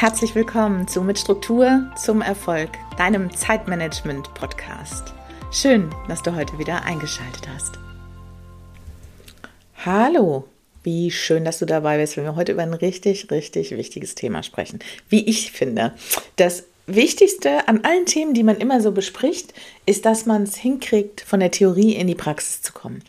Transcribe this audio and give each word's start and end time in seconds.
Herzlich 0.00 0.36
willkommen 0.36 0.86
zu 0.86 1.02
Mit 1.02 1.18
Struktur 1.18 1.90
zum 1.96 2.22
Erfolg, 2.22 2.70
deinem 2.98 3.34
Zeitmanagement-Podcast. 3.34 5.12
Schön, 5.50 5.90
dass 6.06 6.22
du 6.22 6.36
heute 6.36 6.56
wieder 6.56 6.84
eingeschaltet 6.84 7.48
hast. 7.52 7.80
Hallo, 9.84 10.44
wie 10.84 11.10
schön, 11.10 11.44
dass 11.44 11.58
du 11.58 11.66
dabei 11.66 11.98
bist, 11.98 12.16
wenn 12.16 12.22
wir 12.22 12.36
heute 12.36 12.52
über 12.52 12.62
ein 12.62 12.74
richtig, 12.74 13.28
richtig 13.32 13.72
wichtiges 13.72 14.14
Thema 14.14 14.44
sprechen. 14.44 14.78
Wie 15.08 15.28
ich 15.28 15.50
finde, 15.50 15.94
das 16.36 16.62
Wichtigste 16.86 17.66
an 17.66 17.80
allen 17.82 18.06
Themen, 18.06 18.34
die 18.34 18.44
man 18.44 18.58
immer 18.58 18.80
so 18.80 18.92
bespricht, 18.92 19.52
ist, 19.84 20.04
dass 20.04 20.26
man 20.26 20.44
es 20.44 20.54
hinkriegt, 20.54 21.22
von 21.22 21.40
der 21.40 21.50
Theorie 21.50 21.96
in 21.96 22.06
die 22.06 22.14
Praxis 22.14 22.62
zu 22.62 22.72
kommen. 22.72 23.02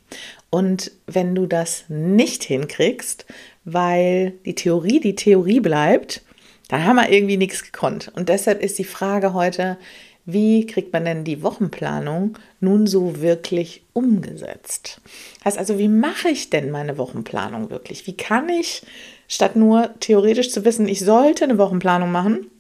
Und 0.49 0.91
wenn 1.05 1.35
du 1.35 1.45
das 1.45 1.83
nicht 1.87 2.43
hinkriegst, 2.45 3.27
weil 3.63 4.31
die 4.43 4.55
Theorie 4.55 4.99
die 4.99 5.13
Theorie 5.13 5.59
bleibt, 5.59 6.23
da 6.69 6.83
haben 6.83 6.95
wir 6.95 7.11
irgendwie 7.11 7.37
nichts 7.37 7.63
gekonnt. 7.63 8.11
Und 8.15 8.29
deshalb 8.29 8.63
ist 8.63 8.79
die 8.79 8.85
Frage 8.85 9.33
heute, 9.33 9.77
wie 10.25 10.65
kriegt 10.67 10.93
man 10.93 11.05
denn 11.05 11.23
die 11.23 11.41
Wochenplanung 11.41 12.37
nun 12.59 12.85
so 12.87 13.19
wirklich 13.21 13.81
umgesetzt? 13.93 15.01
Heißt 15.43 15.57
also, 15.57 15.79
wie 15.79 15.87
mache 15.87 16.29
ich 16.29 16.51
denn 16.51 16.69
meine 16.69 16.97
Wochenplanung 16.97 17.71
wirklich? 17.71 18.05
Wie 18.05 18.15
kann 18.15 18.47
ich, 18.47 18.83
statt 19.27 19.55
nur 19.55 19.89
theoretisch 19.99 20.51
zu 20.51 20.63
wissen, 20.65 20.87
ich 20.87 20.99
sollte 20.99 21.43
eine 21.43 21.57
Wochenplanung 21.57 22.11
machen, 22.11 22.51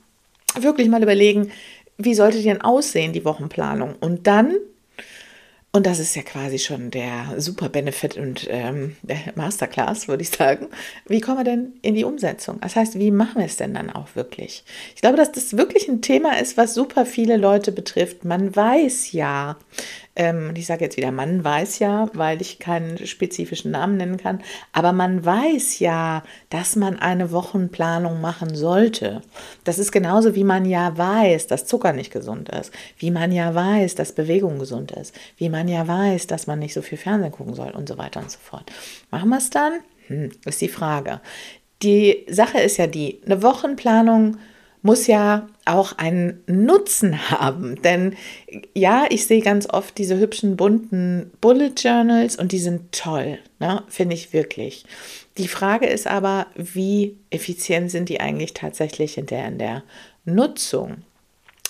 wirklich 0.59 0.89
mal 0.89 1.03
überlegen, 1.03 1.51
wie 1.97 2.15
sollte 2.15 2.37
die 2.37 2.45
denn 2.45 2.61
aussehen, 2.61 3.13
die 3.13 3.25
Wochenplanung? 3.25 3.95
Und 3.99 4.25
dann 4.25 4.55
und 5.71 5.85
das 5.85 5.99
ist 5.99 6.15
ja 6.15 6.23
quasi 6.23 6.57
schon 6.57 6.89
der 6.89 7.35
super 7.37 7.69
Benefit 7.69 8.17
und 8.17 8.47
ähm, 8.49 8.95
Masterclass, 9.35 10.07
würde 10.07 10.23
ich 10.23 10.29
sagen. 10.29 10.67
Wie 11.07 11.21
kommen 11.21 11.37
wir 11.37 11.43
denn 11.43 11.73
in 11.83 11.93
die 11.93 12.05
Umsetzung? 12.05 12.59
Das 12.61 12.75
heißt, 12.75 12.97
wie 12.97 13.11
machen 13.11 13.37
wir 13.37 13.45
es 13.45 13.57
denn 13.57 13.75
dann 13.75 13.91
auch 13.91 14.15
wirklich? 14.15 14.63
Ich 14.95 15.01
glaube, 15.01 15.17
dass 15.17 15.31
das 15.31 15.57
wirklich 15.57 15.87
ein 15.87 16.01
Thema 16.01 16.39
ist, 16.39 16.57
was 16.57 16.73
super 16.73 17.05
viele 17.05 17.37
Leute 17.37 17.71
betrifft. 17.71 18.25
Man 18.25 18.55
weiß 18.55 19.11
ja, 19.11 19.57
ähm, 20.19 20.51
ich 20.55 20.67
sage 20.67 20.83
jetzt 20.83 20.97
wieder, 20.97 21.11
man 21.11 21.43
weiß 21.43 21.79
ja, 21.79 22.09
weil 22.13 22.41
ich 22.41 22.59
keinen 22.59 23.07
spezifischen 23.07 23.71
Namen 23.71 23.95
nennen 23.95 24.17
kann, 24.17 24.43
aber 24.73 24.91
man 24.91 25.25
weiß 25.25 25.79
ja, 25.79 26.23
dass 26.49 26.75
man 26.75 26.99
eine 26.99 27.31
Wochenplanung 27.31 28.19
machen 28.19 28.53
sollte. 28.53 29.21
Das 29.63 29.79
ist 29.79 29.93
genauso 29.93 30.35
wie 30.35 30.43
man 30.43 30.65
ja 30.65 30.95
weiß, 30.95 31.47
dass 31.47 31.65
Zucker 31.65 31.93
nicht 31.93 32.11
gesund 32.11 32.49
ist, 32.49 32.73
wie 32.97 33.11
man 33.11 33.31
ja 33.31 33.55
weiß, 33.55 33.95
dass 33.95 34.11
Bewegung 34.11 34.59
gesund 34.59 34.91
ist, 34.91 35.15
wie 35.37 35.47
man 35.47 35.69
ja 35.69 35.87
weiß, 35.87 36.27
dass 36.27 36.47
man 36.47 36.59
nicht 36.59 36.73
so 36.73 36.81
viel 36.81 36.97
Fernsehen 36.97 37.31
gucken 37.31 37.53
soll 37.53 37.71
und 37.71 37.87
so 37.87 37.97
weiter 37.97 38.19
und 38.19 38.29
so 38.29 38.39
fort. 38.39 38.69
Machen 39.11 39.29
wir 39.29 39.37
es 39.37 39.49
dann? 39.49 39.79
Hm, 40.07 40.31
ist 40.45 40.59
die 40.59 40.67
Frage. 40.67 41.21
Die 41.81 42.25
Sache 42.29 42.59
ist 42.59 42.75
ja 42.75 42.87
die, 42.87 43.21
eine 43.25 43.41
Wochenplanung 43.41 44.35
muss 44.81 45.07
ja 45.07 45.47
auch 45.65 45.97
einen 45.97 46.43
Nutzen 46.47 47.29
haben. 47.31 47.81
Denn 47.81 48.15
ja, 48.73 49.05
ich 49.09 49.27
sehe 49.27 49.41
ganz 49.41 49.67
oft 49.69 49.97
diese 49.97 50.17
hübschen 50.17 50.57
bunten 50.57 51.31
Bullet 51.41 51.73
Journals 51.77 52.35
und 52.35 52.51
die 52.51 52.59
sind 52.59 52.91
toll, 52.91 53.39
ne? 53.59 53.83
finde 53.87 54.15
ich 54.15 54.33
wirklich. 54.33 54.85
Die 55.37 55.47
Frage 55.47 55.85
ist 55.85 56.07
aber, 56.07 56.47
wie 56.55 57.17
effizient 57.29 57.91
sind 57.91 58.09
die 58.09 58.19
eigentlich 58.19 58.53
tatsächlich 58.53 59.17
in 59.17 59.25
der, 59.25 59.47
in 59.47 59.57
der 59.57 59.83
Nutzung? 60.25 61.03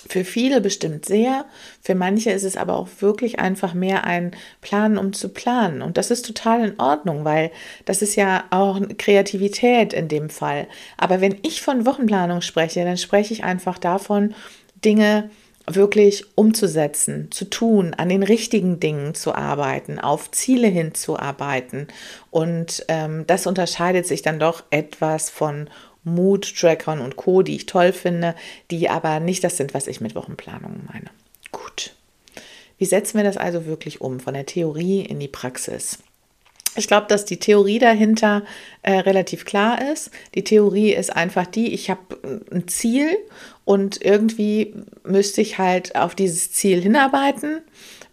Für 0.08 0.24
viele 0.24 0.60
bestimmt 0.60 1.04
sehr, 1.04 1.44
für 1.82 1.94
manche 1.94 2.30
ist 2.30 2.44
es 2.44 2.56
aber 2.56 2.76
auch 2.76 2.88
wirklich 3.00 3.38
einfach 3.38 3.74
mehr 3.74 4.04
ein 4.04 4.32
Planen, 4.60 4.98
um 4.98 5.12
zu 5.12 5.28
planen. 5.28 5.82
Und 5.82 5.96
das 5.96 6.10
ist 6.10 6.26
total 6.26 6.64
in 6.64 6.80
Ordnung, 6.80 7.24
weil 7.24 7.50
das 7.84 8.02
ist 8.02 8.16
ja 8.16 8.44
auch 8.50 8.80
Kreativität 8.98 9.92
in 9.92 10.08
dem 10.08 10.30
Fall. 10.30 10.66
Aber 10.96 11.20
wenn 11.20 11.36
ich 11.42 11.62
von 11.62 11.86
Wochenplanung 11.86 12.40
spreche, 12.40 12.84
dann 12.84 12.96
spreche 12.96 13.34
ich 13.34 13.44
einfach 13.44 13.78
davon, 13.78 14.34
Dinge 14.84 15.30
wirklich 15.66 16.24
umzusetzen, 16.36 17.30
zu 17.30 17.44
tun, 17.44 17.94
an 17.94 18.08
den 18.08 18.22
richtigen 18.22 18.80
Dingen 18.80 19.14
zu 19.14 19.34
arbeiten, 19.34 19.98
auf 19.98 20.30
Ziele 20.30 20.68
hinzuarbeiten. 20.68 21.88
Und 22.30 22.84
ähm, 22.88 23.24
das 23.26 23.46
unterscheidet 23.46 24.06
sich 24.06 24.22
dann 24.22 24.38
doch 24.38 24.64
etwas 24.70 25.30
von 25.30 25.68
Mood-Trackern 26.04 27.00
und 27.00 27.16
Co., 27.16 27.42
die 27.42 27.56
ich 27.56 27.66
toll 27.66 27.92
finde, 27.92 28.34
die 28.70 28.88
aber 28.88 29.20
nicht 29.20 29.44
das 29.44 29.56
sind, 29.56 29.74
was 29.74 29.86
ich 29.86 30.00
mit 30.00 30.14
Wochenplanungen 30.14 30.88
meine. 30.92 31.10
Gut. 31.52 31.94
Wie 32.78 32.86
setzen 32.86 33.18
wir 33.18 33.24
das 33.24 33.36
also 33.36 33.66
wirklich 33.66 34.00
um, 34.00 34.20
von 34.20 34.34
der 34.34 34.46
Theorie 34.46 35.02
in 35.02 35.20
die 35.20 35.28
Praxis? 35.28 35.98
Ich 36.76 36.86
glaube, 36.86 37.08
dass 37.08 37.24
die 37.24 37.38
Theorie 37.38 37.78
dahinter 37.78 38.44
äh, 38.82 38.92
relativ 38.92 39.44
klar 39.44 39.92
ist. 39.92 40.10
Die 40.34 40.44
Theorie 40.44 40.92
ist 40.94 41.14
einfach 41.14 41.46
die, 41.46 41.74
ich 41.74 41.90
habe 41.90 42.44
ein 42.50 42.68
Ziel 42.68 43.18
und 43.64 44.02
irgendwie 44.02 44.74
müsste 45.02 45.40
ich 45.40 45.58
halt 45.58 45.96
auf 45.96 46.14
dieses 46.14 46.52
Ziel 46.52 46.80
hinarbeiten. 46.80 47.62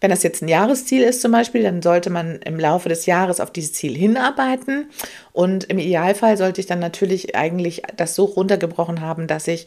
Wenn 0.00 0.10
das 0.10 0.22
jetzt 0.22 0.42
ein 0.42 0.48
Jahresziel 0.48 1.02
ist 1.02 1.20
zum 1.20 1.32
Beispiel, 1.32 1.62
dann 1.62 1.82
sollte 1.82 2.10
man 2.10 2.36
im 2.42 2.58
Laufe 2.58 2.88
des 2.88 3.06
Jahres 3.06 3.40
auf 3.40 3.50
dieses 3.50 3.72
Ziel 3.72 3.96
hinarbeiten. 3.96 4.90
Und 5.32 5.64
im 5.64 5.78
Idealfall 5.78 6.36
sollte 6.36 6.60
ich 6.60 6.66
dann 6.66 6.78
natürlich 6.78 7.36
eigentlich 7.36 7.82
das 7.96 8.14
so 8.14 8.24
runtergebrochen 8.24 9.00
haben, 9.00 9.26
dass 9.26 9.48
ich 9.48 9.66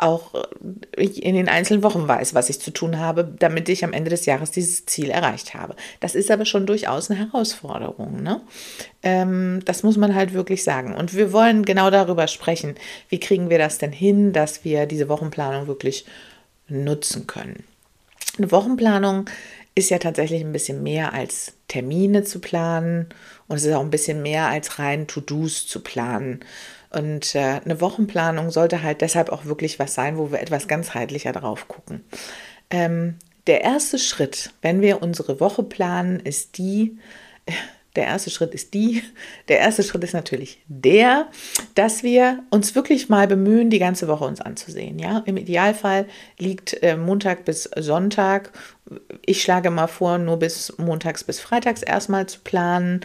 auch 0.00 0.34
äh, 0.96 1.04
in 1.04 1.34
den 1.34 1.48
einzelnen 1.48 1.82
Wochen 1.82 2.08
weiß, 2.08 2.34
was 2.34 2.48
ich 2.48 2.60
zu 2.60 2.70
tun 2.70 2.98
habe, 2.98 3.32
damit 3.38 3.68
ich 3.68 3.84
am 3.84 3.92
Ende 3.92 4.10
des 4.10 4.26
Jahres 4.26 4.50
dieses 4.50 4.86
Ziel 4.86 5.10
erreicht 5.10 5.54
habe. 5.54 5.76
Das 6.00 6.14
ist 6.14 6.30
aber 6.30 6.44
schon 6.44 6.66
durchaus 6.66 7.10
eine 7.10 7.20
Herausforderung. 7.20 8.22
Ne? 8.22 8.40
Ähm, 9.02 9.60
das 9.64 9.82
muss 9.82 9.96
man 9.96 10.14
halt 10.14 10.32
wirklich 10.32 10.64
sagen. 10.64 10.94
Und 10.94 11.14
wir 11.14 11.32
wollen 11.32 11.64
genau 11.64 11.90
darüber 11.90 12.26
sprechen, 12.26 12.74
wie 13.08 13.20
kriegen 13.20 13.50
wir 13.50 13.58
das 13.58 13.78
denn 13.78 13.92
hin, 13.92 14.32
dass 14.32 14.64
wir 14.64 14.86
diese 14.86 15.08
Wochenplanung 15.08 15.66
wirklich 15.66 16.06
nutzen 16.68 17.26
können. 17.26 17.64
Eine 18.38 18.52
Wochenplanung 18.52 19.28
ist 19.74 19.90
ja 19.90 19.98
tatsächlich 19.98 20.42
ein 20.42 20.52
bisschen 20.52 20.82
mehr 20.82 21.12
als 21.12 21.54
Termine 21.68 22.24
zu 22.24 22.40
planen 22.40 23.08
und 23.48 23.56
es 23.56 23.64
ist 23.64 23.74
auch 23.74 23.80
ein 23.80 23.90
bisschen 23.90 24.22
mehr 24.22 24.46
als 24.46 24.78
rein 24.78 25.06
To-Dos 25.06 25.66
zu 25.66 25.80
planen. 25.80 26.40
Und 26.90 27.34
äh, 27.36 27.60
eine 27.64 27.80
Wochenplanung 27.80 28.50
sollte 28.50 28.82
halt 28.82 29.00
deshalb 29.00 29.30
auch 29.30 29.44
wirklich 29.44 29.78
was 29.78 29.94
sein, 29.94 30.18
wo 30.18 30.32
wir 30.32 30.40
etwas 30.40 30.66
ganzheitlicher 30.66 31.32
drauf 31.32 31.68
gucken. 31.68 32.04
Ähm, 32.70 33.16
der 33.46 33.62
erste 33.62 33.98
Schritt, 33.98 34.52
wenn 34.60 34.80
wir 34.80 35.02
unsere 35.02 35.40
Woche 35.40 35.62
planen, 35.62 36.20
ist 36.20 36.58
die, 36.58 36.98
der 37.96 38.06
erste 38.06 38.30
Schritt 38.30 38.54
ist 38.54 38.74
die, 38.74 39.02
der 39.48 39.58
erste 39.58 39.82
Schritt 39.82 40.04
ist 40.04 40.14
natürlich 40.14 40.62
der, 40.68 41.26
dass 41.74 42.02
wir 42.02 42.44
uns 42.50 42.74
wirklich 42.74 43.08
mal 43.08 43.26
bemühen, 43.26 43.70
die 43.70 43.78
ganze 43.78 44.08
Woche 44.08 44.24
uns 44.24 44.40
anzusehen. 44.40 44.98
Ja, 44.98 45.22
im 45.26 45.36
Idealfall 45.36 46.06
liegt 46.38 46.82
äh, 46.82 46.96
Montag 46.96 47.44
bis 47.44 47.64
Sonntag. 47.76 48.52
Ich 49.26 49.42
schlage 49.42 49.70
mal 49.70 49.88
vor, 49.88 50.18
nur 50.18 50.38
bis 50.38 50.72
montags 50.78 51.24
bis 51.24 51.40
freitags 51.40 51.82
erstmal 51.82 52.26
zu 52.26 52.40
planen, 52.40 53.00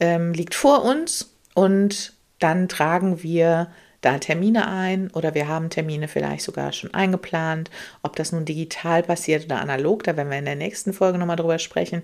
ähm, 0.00 0.32
liegt 0.32 0.54
vor 0.54 0.84
uns 0.84 1.34
und 1.54 2.14
dann 2.38 2.68
tragen 2.68 3.22
wir 3.22 3.68
da 4.00 4.18
Termine 4.18 4.68
ein 4.68 5.10
oder 5.10 5.34
wir 5.34 5.46
haben 5.48 5.68
Termine 5.70 6.08
vielleicht 6.08 6.44
sogar 6.44 6.72
schon 6.72 6.94
eingeplant. 6.94 7.70
Ob 8.02 8.16
das 8.16 8.32
nun 8.32 8.44
digital 8.44 9.02
passiert 9.02 9.44
oder 9.44 9.60
analog, 9.60 10.04
da 10.04 10.16
werden 10.16 10.30
wir 10.30 10.38
in 10.38 10.46
der 10.46 10.56
nächsten 10.56 10.92
Folge 10.92 11.18
nochmal 11.18 11.36
drüber 11.36 11.58
sprechen, 11.58 12.02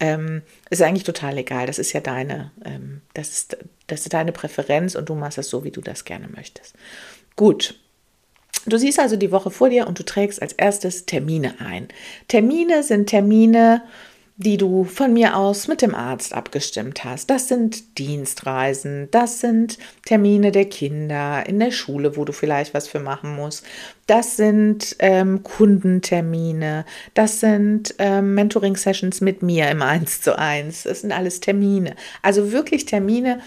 ähm, 0.00 0.42
ist 0.70 0.82
eigentlich 0.82 1.04
total 1.04 1.38
egal. 1.38 1.66
Das 1.66 1.78
ist 1.78 1.92
ja 1.92 2.00
deine, 2.00 2.50
ähm, 2.64 3.02
das, 3.14 3.30
ist, 3.30 3.58
das 3.86 4.00
ist 4.00 4.12
deine 4.12 4.32
Präferenz 4.32 4.94
und 4.94 5.08
du 5.08 5.14
machst 5.14 5.38
das 5.38 5.48
so, 5.48 5.64
wie 5.64 5.70
du 5.70 5.80
das 5.80 6.04
gerne 6.04 6.28
möchtest. 6.28 6.74
Gut. 7.36 7.78
Du 8.68 8.78
siehst 8.78 8.98
also 8.98 9.14
die 9.14 9.30
Woche 9.30 9.52
vor 9.52 9.68
dir 9.68 9.86
und 9.86 9.98
du 10.00 10.04
trägst 10.04 10.42
als 10.42 10.52
erstes 10.52 11.06
Termine 11.06 11.60
ein. 11.60 11.86
Termine 12.26 12.82
sind 12.82 13.08
Termine, 13.08 13.82
die 14.38 14.58
du 14.58 14.84
von 14.84 15.14
mir 15.14 15.36
aus 15.36 15.66
mit 15.66 15.80
dem 15.80 15.94
Arzt 15.94 16.34
abgestimmt 16.34 17.04
hast. 17.04 17.30
Das 17.30 17.48
sind 17.48 17.98
Dienstreisen, 17.98 19.08
das 19.10 19.40
sind 19.40 19.78
Termine 20.04 20.52
der 20.52 20.66
Kinder 20.66 21.44
in 21.46 21.58
der 21.58 21.70
Schule, 21.70 22.16
wo 22.16 22.24
du 22.26 22.32
vielleicht 22.32 22.74
was 22.74 22.86
für 22.86 23.00
machen 23.00 23.34
musst. 23.34 23.64
Das 24.06 24.36
sind 24.36 24.94
ähm, 24.98 25.42
Kundentermine, 25.42 26.84
das 27.14 27.40
sind 27.40 27.94
ähm, 27.98 28.34
Mentoring-Sessions 28.34 29.22
mit 29.22 29.42
mir 29.42 29.70
im 29.70 29.80
1 29.80 30.20
zu 30.20 30.38
1. 30.38 30.82
Das 30.82 31.00
sind 31.00 31.12
alles 31.12 31.40
Termine. 31.40 31.96
Also 32.20 32.52
wirklich 32.52 32.84
Termine, 32.84 33.40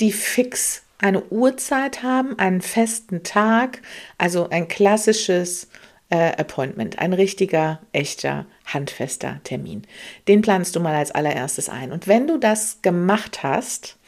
die 0.00 0.12
fix 0.12 0.82
eine 0.98 1.24
Uhrzeit 1.24 2.02
haben, 2.02 2.38
einen 2.38 2.62
festen 2.62 3.22
Tag, 3.22 3.82
also 4.16 4.48
ein 4.48 4.68
klassisches 4.68 5.68
äh, 6.08 6.32
Appointment, 6.36 6.98
ein 6.98 7.12
richtiger, 7.12 7.80
echter, 7.92 8.46
handfester 8.64 9.40
Termin. 9.44 9.82
Den 10.28 10.42
planst 10.42 10.76
du 10.76 10.80
mal 10.80 10.94
als 10.94 11.10
allererstes 11.10 11.68
ein. 11.68 11.92
Und 11.92 12.06
wenn 12.06 12.26
du 12.26 12.38
das 12.38 12.80
gemacht 12.82 13.42
hast, 13.42 13.98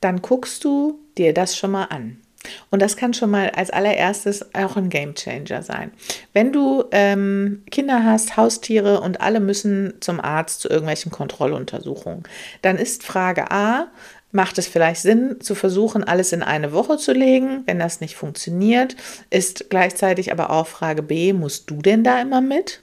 dann 0.00 0.22
guckst 0.22 0.64
du 0.64 1.00
dir 1.18 1.34
das 1.34 1.56
schon 1.56 1.72
mal 1.72 1.84
an. 1.84 2.21
Und 2.70 2.82
das 2.82 2.96
kann 2.96 3.14
schon 3.14 3.30
mal 3.30 3.50
als 3.50 3.70
allererstes 3.70 4.54
auch 4.54 4.76
ein 4.76 4.88
Game 4.88 5.14
Changer 5.14 5.62
sein. 5.62 5.92
Wenn 6.32 6.52
du 6.52 6.84
ähm, 6.90 7.62
Kinder 7.70 8.04
hast, 8.04 8.36
Haustiere 8.36 9.00
und 9.00 9.20
alle 9.20 9.40
müssen 9.40 9.94
zum 10.00 10.20
Arzt 10.20 10.60
zu 10.60 10.68
irgendwelchen 10.68 11.12
Kontrolluntersuchungen, 11.12 12.24
dann 12.62 12.76
ist 12.76 13.04
Frage 13.04 13.50
A, 13.50 13.88
macht 14.32 14.58
es 14.58 14.66
vielleicht 14.66 15.02
Sinn, 15.02 15.40
zu 15.40 15.54
versuchen, 15.54 16.04
alles 16.04 16.32
in 16.32 16.42
eine 16.42 16.72
Woche 16.72 16.96
zu 16.96 17.12
legen. 17.12 17.62
Wenn 17.66 17.78
das 17.78 18.00
nicht 18.00 18.16
funktioniert, 18.16 18.96
ist 19.30 19.70
gleichzeitig 19.70 20.32
aber 20.32 20.50
auch 20.50 20.66
Frage 20.66 21.02
B, 21.02 21.32
musst 21.32 21.70
du 21.70 21.76
denn 21.76 22.02
da 22.02 22.20
immer 22.20 22.40
mit? 22.40 22.82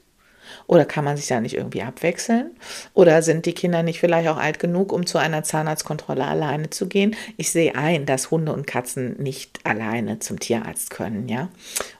Oder 0.68 0.86
kann 0.86 1.06
man 1.06 1.18
sich 1.18 1.28
da 1.28 1.40
nicht 1.40 1.56
irgendwie 1.56 1.84
abwechseln? 1.84 2.52
Oder 2.94 3.22
sind 3.22 3.46
die 3.46 3.54
Kinder 3.54 3.84
nicht 3.84 4.00
vielleicht 4.00 4.30
auch 4.30 4.38
alt 4.38 4.60
genug, 4.60 4.92
um 4.92 5.06
zu 5.06 5.18
einer 5.18 5.44
Zahnarztkontrolle 5.44 6.26
alleine 6.26 6.70
zu 6.70 6.88
gehen? 6.88 7.16
Ich 7.38 7.52
sehe 7.52 7.76
ein, 7.76 8.06
dass 8.06 8.32
Hunde 8.32 8.54
und 8.54 8.68
Katzen 8.68 9.16
nicht 9.22 9.60
alleine 9.64 10.20
zum 10.20 10.40
Tierarzt 10.40 10.90
können, 10.90 11.30
ja. 11.30 11.50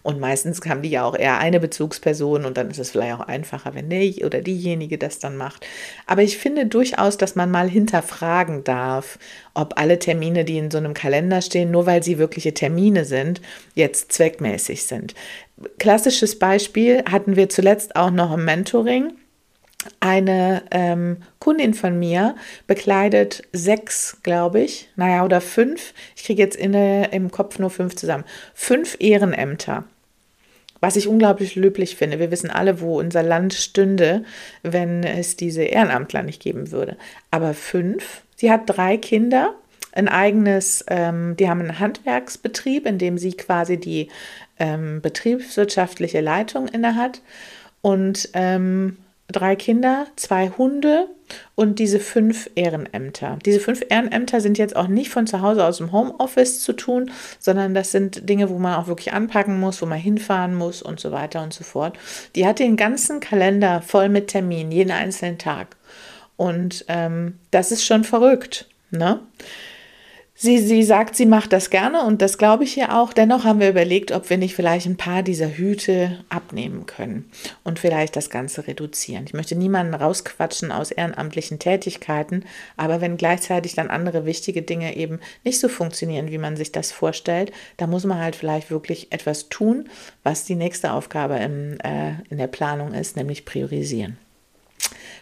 Und 0.04 0.20
meistens 0.20 0.62
haben 0.68 0.82
die 0.82 0.90
ja 0.90 1.04
auch 1.04 1.16
eher 1.16 1.38
eine 1.38 1.60
Bezugsperson 1.60 2.46
und 2.46 2.58
dann 2.58 2.72
ist 2.72 2.80
es 2.80 2.92
vielleicht 2.92 3.16
auch 3.16 3.28
einfacher, 3.28 3.76
wenn 3.76 3.90
der 3.90 4.00
oder 4.26 4.42
diejenige 4.42 4.98
das 4.98 5.20
dann 5.20 5.38
macht. 5.38 5.66
Aber 6.08 6.24
ich 6.24 6.38
finde 6.38 6.66
durchaus, 6.66 7.18
dass 7.18 7.36
man 7.36 7.52
mal 7.52 7.70
hinterfragen 7.70 8.64
darf, 8.64 9.20
ob 9.54 9.78
alle 9.78 10.00
Termine, 10.00 10.46
die 10.46 10.58
in 10.58 10.72
so 10.72 10.78
einem 10.78 10.94
Kalender 10.94 11.42
stehen, 11.42 11.72
nur 11.72 11.86
weil 11.86 12.02
sie 12.02 12.18
wirkliche 12.18 12.54
Termine 12.54 13.06
sind, 13.06 13.42
jetzt 13.76 14.12
zweckmäßig 14.14 14.84
sind. 14.84 15.16
Klassisches 15.78 16.40
Beispiel 16.40 17.04
hatten 17.10 17.36
wir 17.36 17.50
zuletzt 17.50 17.96
auch 17.96 18.12
noch 18.12 18.34
im 18.34 18.46
Mentoring. 18.46 19.14
Eine 20.02 20.64
ähm, 20.72 21.18
Kundin 21.40 21.74
von 21.74 21.98
mir 21.98 22.36
bekleidet 22.68 23.44
sechs, 23.54 24.18
glaube 24.24 24.60
ich, 24.62 24.90
naja, 24.96 25.24
oder 25.24 25.40
fünf. 25.40 25.94
Ich 26.16 26.26
kriege 26.26 26.42
jetzt 26.42 26.58
in, 26.58 26.74
im 26.74 27.32
Kopf 27.32 27.60
nur 27.60 27.70
fünf 27.70 27.96
zusammen. 27.96 28.26
Fünf 28.54 28.98
Ehrenämter. 29.00 29.86
Was 30.82 30.96
ich 30.96 31.08
unglaublich 31.08 31.56
löblich 31.56 31.96
finde. 31.96 32.20
Wir 32.20 32.32
wissen 32.32 32.50
alle, 32.50 32.80
wo 32.80 33.00
unser 33.00 33.24
Land 33.24 33.54
stünde, 33.54 34.24
wenn 34.64 35.04
es 35.04 35.36
diese 35.36 35.64
Ehrenamtler 35.64 36.24
nicht 36.24 36.42
geben 36.42 36.72
würde. 36.72 36.98
Aber 37.32 37.54
fünf. 37.54 38.24
Sie 38.36 38.52
hat 38.52 38.64
drei 38.66 38.98
Kinder 38.98 39.56
ein 39.92 40.08
eigenes, 40.08 40.84
ähm, 40.88 41.36
die 41.38 41.50
haben 41.50 41.62
einen 41.62 41.80
Handwerksbetrieb, 41.80 42.86
in 42.86 42.98
dem 42.98 43.18
sie 43.18 43.34
quasi 43.34 43.78
die 43.78 44.10
ähm, 44.60 45.02
betriebswirtschaftliche 45.02 46.22
Leitung 46.22 46.68
innehat 46.68 47.22
und 47.82 48.30
ähm, 48.34 48.98
drei 49.32 49.56
Kinder, 49.56 50.08
zwei 50.16 50.50
Hunde 50.50 51.08
und 51.56 51.80
diese 51.80 52.00
fünf 52.00 52.50
Ehrenämter. 52.56 53.38
Diese 53.46 53.60
fünf 53.60 53.84
Ehrenämter 53.88 54.42
sind 54.42 54.58
jetzt 54.58 54.76
auch 54.76 54.88
nicht 54.88 55.10
von 55.10 55.28
zu 55.28 55.42
Hause 55.42 55.64
aus 55.64 55.78
dem 55.78 55.92
Homeoffice 55.92 56.62
zu 56.62 56.74
tun, 56.74 57.12
sondern 57.38 57.74
das 57.74 57.92
sind 57.92 58.28
Dinge, 58.28 58.50
wo 58.50 58.58
man 58.58 58.76
auch 58.76 58.88
wirklich 58.88 59.14
anpacken 59.14 59.60
muss, 59.60 59.82
wo 59.82 59.86
man 59.86 60.00
hinfahren 60.00 60.56
muss 60.56 60.82
und 60.82 61.00
so 61.00 61.12
weiter 61.12 61.44
und 61.44 61.54
so 61.54 61.64
fort. 61.64 61.98
Die 62.36 62.48
hat 62.48 62.60
den 62.60 62.76
ganzen 62.76 63.20
Kalender 63.20 63.82
voll 63.82 64.10
mit 64.10 64.30
Terminen, 64.30 64.72
jeden 64.72 64.92
einzelnen 64.92 65.38
Tag. 65.38 65.76
Und 66.36 66.86
ähm, 66.88 67.38
das 67.52 67.72
ist 67.72 67.86
schon 67.86 68.04
verrückt. 68.04 68.66
Ne? 68.92 69.20
Sie, 70.42 70.58
sie 70.58 70.84
sagt, 70.84 71.18
sie 71.18 71.26
macht 71.26 71.52
das 71.52 71.70
gerne 71.70 72.06
und 72.06 72.22
das 72.22 72.38
glaube 72.38 72.64
ich 72.64 72.78
ihr 72.78 72.96
auch. 72.96 73.12
Dennoch 73.12 73.44
haben 73.44 73.60
wir 73.60 73.68
überlegt, 73.68 74.14
ob 74.14 74.30
wir 74.30 74.38
nicht 74.38 74.56
vielleicht 74.56 74.86
ein 74.86 74.96
paar 74.96 75.22
dieser 75.22 75.50
Hüte 75.50 76.24
abnehmen 76.30 76.86
können 76.86 77.30
und 77.66 77.78
vielleicht 77.78 78.16
das 78.16 78.30
Ganze 78.30 78.66
reduzieren. 78.66 79.26
Ich 79.26 79.34
möchte 79.34 79.58
niemanden 79.58 79.94
rausquatschen 79.94 80.72
aus 80.72 80.92
ehrenamtlichen 80.92 81.60
Tätigkeiten, 81.60 82.46
aber 82.78 83.02
wenn 83.02 83.18
gleichzeitig 83.18 83.76
dann 83.76 83.90
andere 83.90 84.26
wichtige 84.26 84.62
Dinge 84.62 84.96
eben 84.96 85.20
nicht 85.44 85.60
so 85.60 85.68
funktionieren, 85.68 86.32
wie 86.32 86.38
man 86.38 86.56
sich 86.56 86.72
das 86.72 86.94
vorstellt, 86.94 87.52
da 87.76 87.86
muss 87.86 88.06
man 88.06 88.20
halt 88.20 88.38
vielleicht 88.38 88.72
wirklich 88.72 89.12
etwas 89.12 89.50
tun, 89.50 89.90
was 90.24 90.46
die 90.46 90.56
nächste 90.56 90.94
Aufgabe 90.94 91.36
im, 91.36 91.78
äh, 91.82 92.14
in 92.30 92.38
der 92.38 92.48
Planung 92.48 92.94
ist, 92.94 93.18
nämlich 93.18 93.44
priorisieren. 93.44 94.16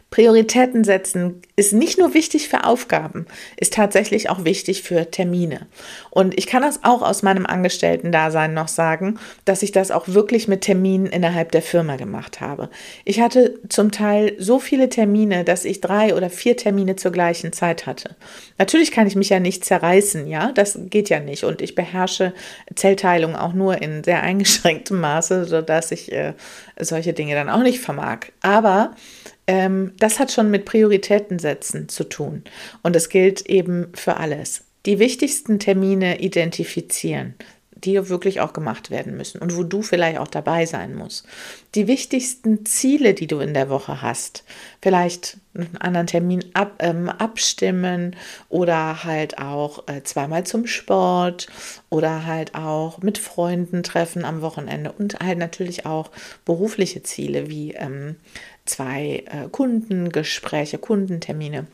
Prioritäten 0.10 0.86
setzen 0.86 1.42
ist 1.58 1.74
nicht 1.74 2.00
nur 2.00 2.14
wichtig 2.14 2.48
für 2.48 2.64
Aufgaben, 2.64 3.26
ist 3.58 3.74
tatsächlich 3.74 4.30
auch 4.30 4.46
wichtig 4.46 4.82
für 4.84 5.12
Termine. 5.12 5.68
Und 6.12 6.38
ich 6.38 6.48
kann 6.48 6.62
das 6.62 6.84
auch 6.84 7.02
aus 7.02 7.24
meinem 7.24 7.46
Angestellten-Dasein 7.46 8.54
noch 8.54 8.70
sagen, 8.70 9.20
dass 9.44 9.64
ich 9.64 9.74
das 9.74 9.92
auch 9.92 10.08
wirklich 10.08 10.48
mit 10.48 10.62
Terminen 10.62 11.08
innerhalb 11.08 11.52
der 11.52 11.62
Firma 11.62 11.98
gemacht 11.98 12.40
habe. 12.40 12.70
Ich 13.04 13.20
hatte 13.20 13.60
zum 13.68 13.92
Teil 13.92 14.34
so 14.40 14.60
viele 14.60 14.88
Termine, 14.88 15.44
dass 15.44 15.66
ich 15.66 15.82
drei 15.82 16.16
oder 16.16 16.30
vier 16.30 16.56
Termine 16.56 16.96
zur 16.96 17.12
gleichen 17.12 17.52
Zeit 17.52 17.86
hatte. 17.86 18.16
Natürlich 18.58 18.92
kann 18.92 19.08
ich 19.08 19.18
mich 19.18 19.30
ja 19.30 19.42
nicht 19.42 19.66
zerreißen, 19.66 20.26
ja, 20.28 20.54
das 20.54 20.80
geht 20.90 21.10
ja 21.10 21.20
nicht. 21.20 21.44
Und 21.44 21.62
ich 21.62 21.76
beherrsche 21.76 22.34
Zellteilung 22.76 23.36
auch 23.36 23.54
nur 23.54 23.82
in 23.82 24.06
sehr 24.06 24.24
eingeschränktem 24.28 25.02
Maße, 25.02 25.44
sodass 25.44 25.92
ich 25.92 26.14
äh, 26.14 26.34
solche 26.80 27.12
Dinge 27.12 27.36
dann 27.36 27.50
auch 27.50 27.64
nicht 27.64 27.80
vermag. 27.80 28.28
Aber 28.42 28.96
ähm, 29.48 29.94
das 29.98 30.20
hat 30.20 30.32
schon 30.32 30.52
mit 30.52 30.66
Prioritäten 30.66 31.40
setzen 31.40 31.90
zu 31.90 32.04
tun. 32.04 32.44
Und 32.84 32.96
das 32.96 33.10
gilt 33.10 33.46
eben 33.48 33.88
für 33.94 34.18
alles. 34.18 34.66
Die 34.86 35.00
wichtigsten 35.00 35.60
Termine 35.60 36.20
identifizieren, 36.22 37.34
die 37.84 38.10
wirklich 38.10 38.42
auch 38.42 38.54
gemacht 38.54 38.90
werden 38.90 39.16
müssen 39.16 39.40
und 39.40 39.56
wo 39.56 39.64
du 39.64 39.82
vielleicht 39.82 40.18
auch 40.18 40.28
dabei 40.28 40.66
sein 40.66 40.96
musst. 40.96 41.26
Die 41.76 41.88
wichtigsten 41.88 42.66
Ziele, 42.66 43.14
die 43.14 43.28
du 43.28 43.40
in 43.40 43.54
der 43.54 43.70
Woche 43.70 44.02
hast, 44.02 44.44
vielleicht 44.82 45.38
einen 45.54 45.78
anderen 45.78 46.08
Termin 46.08 46.46
ab, 46.54 46.76
ähm, 46.80 47.10
abstimmen 47.10 48.16
oder 48.50 49.04
halt 49.04 49.38
auch 49.38 49.88
äh, 49.88 50.04
zweimal 50.04 50.46
zum 50.46 50.68
Sport 50.68 51.48
oder 51.90 52.26
halt 52.26 52.56
auch 52.56 53.00
mit 53.00 53.18
Freunden 53.18 53.84
treffen 53.84 54.26
am 54.26 54.42
Wochenende 54.42 54.92
und 54.92 55.20
halt 55.20 55.38
natürlich 55.38 55.86
auch 55.86 56.12
berufliche 56.46 57.04
Ziele 57.04 57.50
wie 57.50 57.74
ähm, 57.74 58.16
zwei 58.68 59.24
äh, 59.26 59.50
Kundengespräche, 59.52 60.78
Kundentermine. 60.78 61.68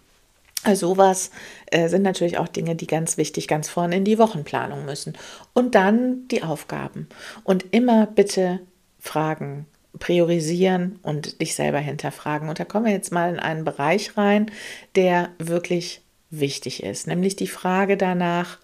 Also 0.63 0.89
sowas 0.89 1.31
äh, 1.67 1.89
sind 1.89 2.03
natürlich 2.03 2.37
auch 2.37 2.47
Dinge, 2.47 2.75
die 2.75 2.87
ganz 2.87 3.17
wichtig 3.17 3.47
ganz 3.47 3.67
vorne 3.67 3.97
in 3.97 4.05
die 4.05 4.17
Wochenplanung 4.17 4.85
müssen. 4.85 5.17
Und 5.53 5.75
dann 5.75 6.27
die 6.29 6.43
Aufgaben. 6.43 7.09
Und 7.43 7.65
immer 7.71 8.07
bitte 8.07 8.61
fragen, 8.99 9.65
priorisieren 9.99 10.99
und 11.03 11.41
dich 11.41 11.55
selber 11.55 11.79
hinterfragen. 11.79 12.49
Und 12.49 12.59
da 12.59 12.65
kommen 12.65 12.85
wir 12.85 12.93
jetzt 12.93 13.11
mal 13.11 13.29
in 13.29 13.39
einen 13.39 13.65
Bereich 13.65 14.17
rein, 14.17 14.49
der 14.95 15.29
wirklich 15.37 16.01
wichtig 16.29 16.81
ist, 16.83 17.07
nämlich 17.07 17.35
die 17.35 17.47
Frage 17.47 17.95
danach, 17.95 18.57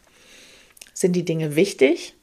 sind 0.93 1.15
die 1.15 1.23
Dinge 1.23 1.55
wichtig 1.55 2.15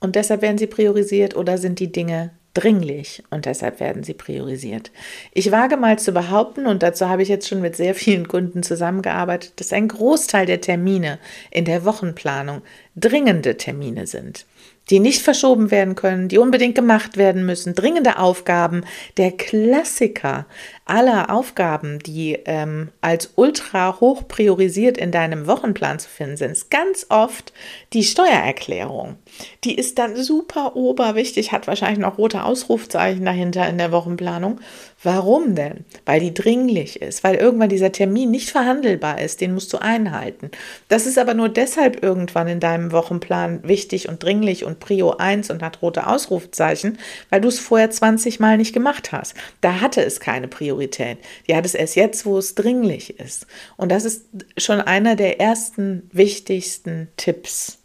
und 0.00 0.16
deshalb 0.16 0.42
werden 0.42 0.58
sie 0.58 0.66
priorisiert 0.66 1.36
oder 1.36 1.58
sind 1.58 1.78
die 1.78 1.92
Dinge 1.92 2.30
dringlich 2.54 3.22
und 3.30 3.46
deshalb 3.46 3.80
werden 3.80 4.04
sie 4.04 4.14
priorisiert. 4.14 4.92
Ich 5.32 5.50
wage 5.50 5.76
mal 5.76 5.98
zu 5.98 6.12
behaupten, 6.12 6.66
und 6.66 6.82
dazu 6.82 7.08
habe 7.08 7.22
ich 7.22 7.28
jetzt 7.28 7.48
schon 7.48 7.60
mit 7.60 7.76
sehr 7.76 7.94
vielen 7.94 8.28
Kunden 8.28 8.62
zusammengearbeitet, 8.62 9.52
dass 9.56 9.72
ein 9.72 9.88
Großteil 9.88 10.46
der 10.46 10.60
Termine 10.60 11.18
in 11.50 11.64
der 11.64 11.84
Wochenplanung 11.84 12.62
dringende 12.96 13.56
Termine 13.56 14.06
sind 14.06 14.46
die 14.90 15.00
nicht 15.00 15.22
verschoben 15.22 15.70
werden 15.70 15.94
können, 15.94 16.28
die 16.28 16.38
unbedingt 16.38 16.74
gemacht 16.74 17.16
werden 17.16 17.46
müssen, 17.46 17.74
dringende 17.74 18.18
Aufgaben, 18.18 18.84
der 19.16 19.32
Klassiker 19.32 20.46
aller 20.84 21.30
Aufgaben, 21.30 21.98
die 21.98 22.38
ähm, 22.44 22.90
als 23.00 23.32
ultra 23.36 23.98
hoch 24.00 24.28
priorisiert 24.28 24.98
in 24.98 25.10
deinem 25.10 25.46
Wochenplan 25.46 25.98
zu 25.98 26.08
finden 26.08 26.36
sind, 26.36 26.50
ist 26.52 26.70
ganz 26.70 27.06
oft 27.08 27.54
die 27.94 28.04
Steuererklärung. 28.04 29.16
Die 29.64 29.74
ist 29.74 29.98
dann 29.98 30.16
super 30.16 30.76
oberwichtig, 30.76 31.52
hat 31.52 31.66
wahrscheinlich 31.66 32.00
noch 32.00 32.18
rote 32.18 32.44
Ausrufzeichen 32.44 33.24
dahinter 33.24 33.66
in 33.68 33.78
der 33.78 33.92
Wochenplanung. 33.92 34.60
Warum 35.04 35.54
denn? 35.54 35.84
Weil 36.06 36.18
die 36.20 36.32
dringlich 36.32 37.02
ist, 37.02 37.22
weil 37.24 37.34
irgendwann 37.34 37.68
dieser 37.68 37.92
Termin 37.92 38.30
nicht 38.30 38.50
verhandelbar 38.50 39.20
ist, 39.20 39.42
den 39.42 39.52
musst 39.52 39.70
du 39.74 39.78
einhalten. 39.78 40.50
Das 40.88 41.04
ist 41.04 41.18
aber 41.18 41.34
nur 41.34 41.50
deshalb 41.50 42.02
irgendwann 42.02 42.48
in 42.48 42.58
deinem 42.58 42.90
Wochenplan 42.90 43.68
wichtig 43.68 44.08
und 44.08 44.22
dringlich 44.22 44.64
und 44.64 44.80
Prio 44.80 45.10
1 45.10 45.50
und 45.50 45.62
hat 45.62 45.82
rote 45.82 46.06
Ausrufzeichen, 46.06 46.98
weil 47.28 47.42
du 47.42 47.48
es 47.48 47.60
vorher 47.60 47.90
20 47.90 48.40
Mal 48.40 48.56
nicht 48.56 48.72
gemacht 48.72 49.12
hast. 49.12 49.34
Da 49.60 49.82
hatte 49.82 50.02
es 50.02 50.20
keine 50.20 50.48
Priorität. 50.48 51.18
Die 51.48 51.54
hat 51.54 51.66
es 51.66 51.74
erst 51.74 51.96
jetzt, 51.96 52.24
wo 52.24 52.38
es 52.38 52.54
dringlich 52.54 53.20
ist. 53.20 53.46
Und 53.76 53.92
das 53.92 54.06
ist 54.06 54.24
schon 54.56 54.80
einer 54.80 55.16
der 55.16 55.38
ersten 55.38 56.08
wichtigsten 56.12 57.08
Tipps 57.18 57.83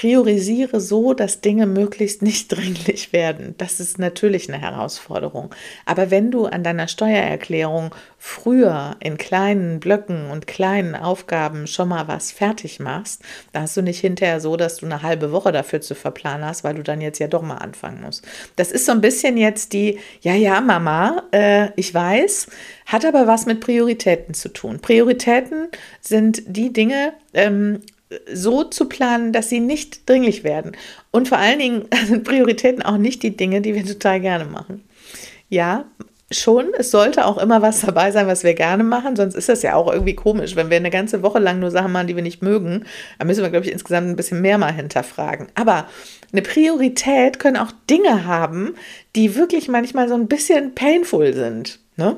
priorisiere 0.00 0.80
so, 0.80 1.12
dass 1.12 1.42
Dinge 1.42 1.66
möglichst 1.66 2.22
nicht 2.22 2.48
dringlich 2.52 3.12
werden. 3.12 3.54
Das 3.58 3.80
ist 3.80 3.98
natürlich 3.98 4.48
eine 4.48 4.58
Herausforderung. 4.58 5.54
Aber 5.84 6.10
wenn 6.10 6.30
du 6.30 6.46
an 6.46 6.64
deiner 6.64 6.88
Steuererklärung 6.88 7.94
früher 8.16 8.96
in 9.00 9.18
kleinen 9.18 9.78
Blöcken 9.78 10.30
und 10.30 10.46
kleinen 10.46 10.94
Aufgaben 10.94 11.66
schon 11.66 11.90
mal 11.90 12.08
was 12.08 12.32
fertig 12.32 12.80
machst, 12.80 13.20
dann 13.52 13.64
hast 13.64 13.76
du 13.76 13.82
nicht 13.82 14.00
hinterher 14.00 14.40
so, 14.40 14.56
dass 14.56 14.78
du 14.78 14.86
eine 14.86 15.02
halbe 15.02 15.32
Woche 15.32 15.52
dafür 15.52 15.82
zu 15.82 15.94
verplanen 15.94 16.46
hast, 16.46 16.64
weil 16.64 16.76
du 16.76 16.82
dann 16.82 17.02
jetzt 17.02 17.18
ja 17.18 17.28
doch 17.28 17.42
mal 17.42 17.58
anfangen 17.58 18.00
musst. 18.00 18.26
Das 18.56 18.72
ist 18.72 18.86
so 18.86 18.92
ein 18.92 19.02
bisschen 19.02 19.36
jetzt 19.36 19.74
die, 19.74 19.98
ja, 20.22 20.32
ja, 20.32 20.62
Mama, 20.62 21.24
äh, 21.30 21.68
ich 21.76 21.92
weiß, 21.92 22.46
hat 22.86 23.04
aber 23.04 23.26
was 23.26 23.44
mit 23.44 23.60
Prioritäten 23.60 24.32
zu 24.32 24.48
tun. 24.48 24.80
Prioritäten 24.80 25.68
sind 26.00 26.42
die 26.46 26.72
Dinge, 26.72 27.12
ähm, 27.34 27.82
so 28.32 28.64
zu 28.64 28.86
planen, 28.86 29.32
dass 29.32 29.48
sie 29.48 29.60
nicht 29.60 30.08
dringlich 30.08 30.44
werden. 30.44 30.72
Und 31.10 31.28
vor 31.28 31.38
allen 31.38 31.58
Dingen 31.58 31.84
sind 32.06 32.24
Prioritäten 32.24 32.82
auch 32.82 32.96
nicht 32.96 33.22
die 33.22 33.36
Dinge, 33.36 33.60
die 33.60 33.74
wir 33.74 33.84
total 33.84 34.20
gerne 34.20 34.44
machen. 34.44 34.82
Ja, 35.48 35.84
schon, 36.30 36.68
es 36.78 36.90
sollte 36.90 37.26
auch 37.26 37.38
immer 37.38 37.62
was 37.62 37.80
dabei 37.86 38.10
sein, 38.10 38.26
was 38.26 38.44
wir 38.44 38.54
gerne 38.54 38.84
machen, 38.84 39.16
sonst 39.16 39.34
ist 39.34 39.48
das 39.48 39.62
ja 39.62 39.74
auch 39.74 39.92
irgendwie 39.92 40.14
komisch. 40.14 40.56
Wenn 40.56 40.70
wir 40.70 40.76
eine 40.76 40.90
ganze 40.90 41.22
Woche 41.22 41.38
lang 41.38 41.58
nur 41.58 41.70
Sachen 41.70 41.92
machen, 41.92 42.06
die 42.06 42.16
wir 42.16 42.22
nicht 42.22 42.42
mögen, 42.42 42.84
dann 43.18 43.26
müssen 43.26 43.42
wir, 43.42 43.50
glaube 43.50 43.66
ich, 43.66 43.72
insgesamt 43.72 44.08
ein 44.08 44.16
bisschen 44.16 44.40
mehr 44.40 44.58
mal 44.58 44.72
hinterfragen. 44.72 45.48
Aber 45.54 45.86
eine 46.32 46.42
Priorität 46.42 47.38
können 47.38 47.56
auch 47.56 47.72
Dinge 47.88 48.24
haben, 48.24 48.74
die 49.16 49.34
wirklich 49.34 49.68
manchmal 49.68 50.08
so 50.08 50.14
ein 50.14 50.28
bisschen 50.28 50.74
painful 50.74 51.32
sind. 51.32 51.80
Ne? 51.96 52.16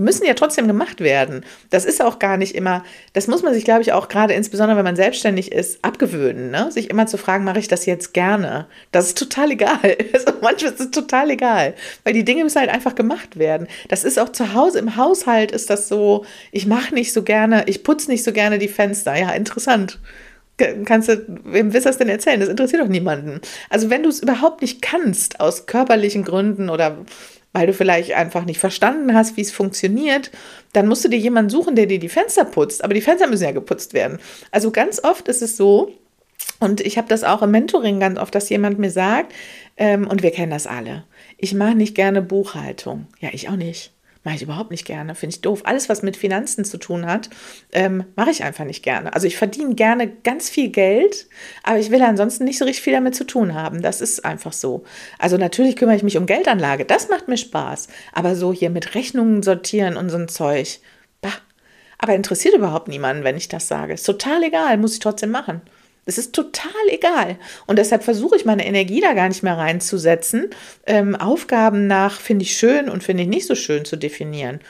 Die 0.00 0.04
müssen 0.04 0.24
ja 0.24 0.32
trotzdem 0.32 0.66
gemacht 0.66 1.02
werden. 1.02 1.44
Das 1.68 1.84
ist 1.84 2.02
auch 2.02 2.18
gar 2.18 2.38
nicht 2.38 2.54
immer, 2.54 2.84
das 3.12 3.26
muss 3.26 3.42
man 3.42 3.52
sich, 3.52 3.66
glaube 3.66 3.82
ich, 3.82 3.92
auch 3.92 4.08
gerade 4.08 4.32
insbesondere, 4.32 4.78
wenn 4.78 4.84
man 4.86 4.96
selbstständig 4.96 5.52
ist, 5.52 5.84
abgewöhnen. 5.84 6.50
Ne? 6.50 6.72
Sich 6.72 6.88
immer 6.88 7.06
zu 7.06 7.18
fragen, 7.18 7.44
mache 7.44 7.58
ich 7.58 7.68
das 7.68 7.84
jetzt 7.84 8.14
gerne? 8.14 8.66
Das 8.92 9.08
ist 9.08 9.18
total 9.18 9.50
egal. 9.50 9.78
Also 10.14 10.32
manchmal 10.40 10.72
ist 10.72 10.80
es 10.80 10.90
total 10.90 11.28
egal, 11.28 11.74
weil 12.02 12.14
die 12.14 12.24
Dinge 12.24 12.44
müssen 12.44 12.58
halt 12.58 12.70
einfach 12.70 12.94
gemacht 12.94 13.38
werden. 13.38 13.68
Das 13.88 14.04
ist 14.04 14.18
auch 14.18 14.30
zu 14.30 14.54
Hause, 14.54 14.78
im 14.78 14.96
Haushalt 14.96 15.52
ist 15.52 15.68
das 15.68 15.86
so, 15.86 16.24
ich 16.50 16.66
mache 16.66 16.94
nicht 16.94 17.12
so 17.12 17.22
gerne, 17.22 17.64
ich 17.66 17.84
putze 17.84 18.10
nicht 18.10 18.24
so 18.24 18.32
gerne 18.32 18.58
die 18.58 18.68
Fenster. 18.68 19.14
Ja, 19.16 19.32
interessant 19.32 19.98
kannst 20.84 21.08
du, 21.08 21.24
wem 21.44 21.72
willst 21.72 21.86
du 21.86 21.90
das 21.90 21.98
denn 21.98 22.08
erzählen? 22.08 22.40
Das 22.40 22.48
interessiert 22.48 22.82
doch 22.82 22.88
niemanden. 22.88 23.40
Also 23.70 23.88
wenn 23.90 24.02
du 24.02 24.08
es 24.08 24.20
überhaupt 24.20 24.60
nicht 24.60 24.82
kannst, 24.82 25.40
aus 25.40 25.66
körperlichen 25.66 26.24
Gründen 26.24 26.68
oder 26.68 26.98
weil 27.52 27.66
du 27.66 27.72
vielleicht 27.74 28.12
einfach 28.12 28.44
nicht 28.44 28.58
verstanden 28.58 29.14
hast, 29.14 29.36
wie 29.36 29.42
es 29.42 29.50
funktioniert, 29.50 30.30
dann 30.72 30.86
musst 30.86 31.04
du 31.04 31.08
dir 31.08 31.18
jemanden 31.18 31.50
suchen, 31.50 31.74
der 31.74 31.86
dir 31.86 31.98
die 31.98 32.08
Fenster 32.08 32.44
putzt. 32.44 32.84
Aber 32.84 32.94
die 32.94 33.00
Fenster 33.00 33.26
müssen 33.26 33.44
ja 33.44 33.52
geputzt 33.52 33.92
werden. 33.92 34.18
Also 34.50 34.70
ganz 34.70 35.02
oft 35.02 35.28
ist 35.28 35.42
es 35.42 35.56
so, 35.56 35.92
und 36.58 36.80
ich 36.80 36.98
habe 36.98 37.08
das 37.08 37.24
auch 37.24 37.42
im 37.42 37.50
Mentoring 37.50 38.00
ganz 38.00 38.18
oft, 38.18 38.34
dass 38.34 38.48
jemand 38.48 38.78
mir 38.78 38.90
sagt, 38.90 39.32
ähm, 39.76 40.06
und 40.06 40.22
wir 40.22 40.30
kennen 40.30 40.50
das 40.50 40.66
alle, 40.66 41.04
ich 41.38 41.54
mache 41.54 41.74
nicht 41.74 41.94
gerne 41.94 42.22
Buchhaltung. 42.22 43.06
Ja, 43.20 43.30
ich 43.32 43.48
auch 43.48 43.56
nicht. 43.56 43.92
Mache 44.22 44.34
ich 44.34 44.42
überhaupt 44.42 44.70
nicht 44.70 44.84
gerne, 44.84 45.14
finde 45.14 45.34
ich 45.34 45.40
doof. 45.40 45.62
Alles, 45.64 45.88
was 45.88 46.02
mit 46.02 46.14
Finanzen 46.14 46.66
zu 46.66 46.76
tun 46.76 47.06
hat, 47.06 47.30
ähm, 47.72 48.04
mache 48.16 48.30
ich 48.30 48.44
einfach 48.44 48.66
nicht 48.66 48.82
gerne. 48.82 49.14
Also 49.14 49.26
ich 49.26 49.38
verdiene 49.38 49.74
gerne 49.74 50.08
ganz 50.08 50.50
viel 50.50 50.68
Geld, 50.68 51.26
aber 51.62 51.78
ich 51.78 51.90
will 51.90 52.02
ansonsten 52.02 52.44
nicht 52.44 52.58
so 52.58 52.66
richtig 52.66 52.84
viel 52.84 52.92
damit 52.92 53.14
zu 53.14 53.24
tun 53.24 53.54
haben. 53.54 53.80
Das 53.80 54.02
ist 54.02 54.26
einfach 54.26 54.52
so. 54.52 54.84
Also 55.18 55.38
natürlich 55.38 55.76
kümmere 55.76 55.96
ich 55.96 56.02
mich 56.02 56.18
um 56.18 56.26
Geldanlage, 56.26 56.84
das 56.84 57.08
macht 57.08 57.28
mir 57.28 57.38
Spaß. 57.38 57.88
Aber 58.12 58.36
so 58.36 58.52
hier 58.52 58.68
mit 58.68 58.94
Rechnungen 58.94 59.42
sortieren 59.42 59.96
und 59.96 60.10
so 60.10 60.18
ein 60.18 60.28
Zeug, 60.28 60.80
bah. 61.22 61.32
Aber 61.96 62.14
interessiert 62.14 62.54
überhaupt 62.54 62.88
niemanden, 62.88 63.24
wenn 63.24 63.36
ich 63.36 63.48
das 63.48 63.68
sage. 63.68 63.94
Ist 63.94 64.04
total 64.04 64.42
egal, 64.42 64.76
muss 64.76 64.94
ich 64.94 65.00
trotzdem 65.00 65.30
machen. 65.30 65.62
Es 66.06 66.18
ist 66.18 66.32
total 66.32 66.70
egal. 66.88 67.36
Und 67.66 67.78
deshalb 67.78 68.02
versuche 68.02 68.36
ich 68.36 68.44
meine 68.44 68.66
Energie 68.66 69.00
da 69.00 69.12
gar 69.12 69.28
nicht 69.28 69.42
mehr 69.42 69.56
reinzusetzen, 69.56 70.50
ähm, 70.86 71.14
Aufgaben 71.14 71.86
nach 71.86 72.20
finde 72.20 72.44
ich 72.44 72.56
schön 72.56 72.88
und 72.88 73.04
finde 73.04 73.24
ich 73.24 73.28
nicht 73.28 73.46
so 73.46 73.54
schön 73.54 73.84
zu 73.84 73.96
definieren. 73.96 74.60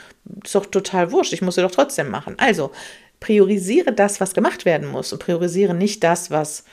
Ist 0.43 0.55
doch 0.55 0.65
total 0.65 1.11
wurscht. 1.11 1.33
Ich 1.33 1.41
muss 1.41 1.55
sie 1.55 1.61
doch 1.61 1.71
trotzdem 1.71 2.09
machen. 2.09 2.35
Also 2.37 2.71
priorisiere 3.19 3.93
das, 3.93 4.19
was 4.19 4.33
gemacht 4.33 4.65
werden 4.65 4.87
muss 4.87 5.13
und 5.13 5.19
priorisiere 5.19 5.73
nicht 5.73 6.03
das, 6.03 6.31
was 6.31 6.65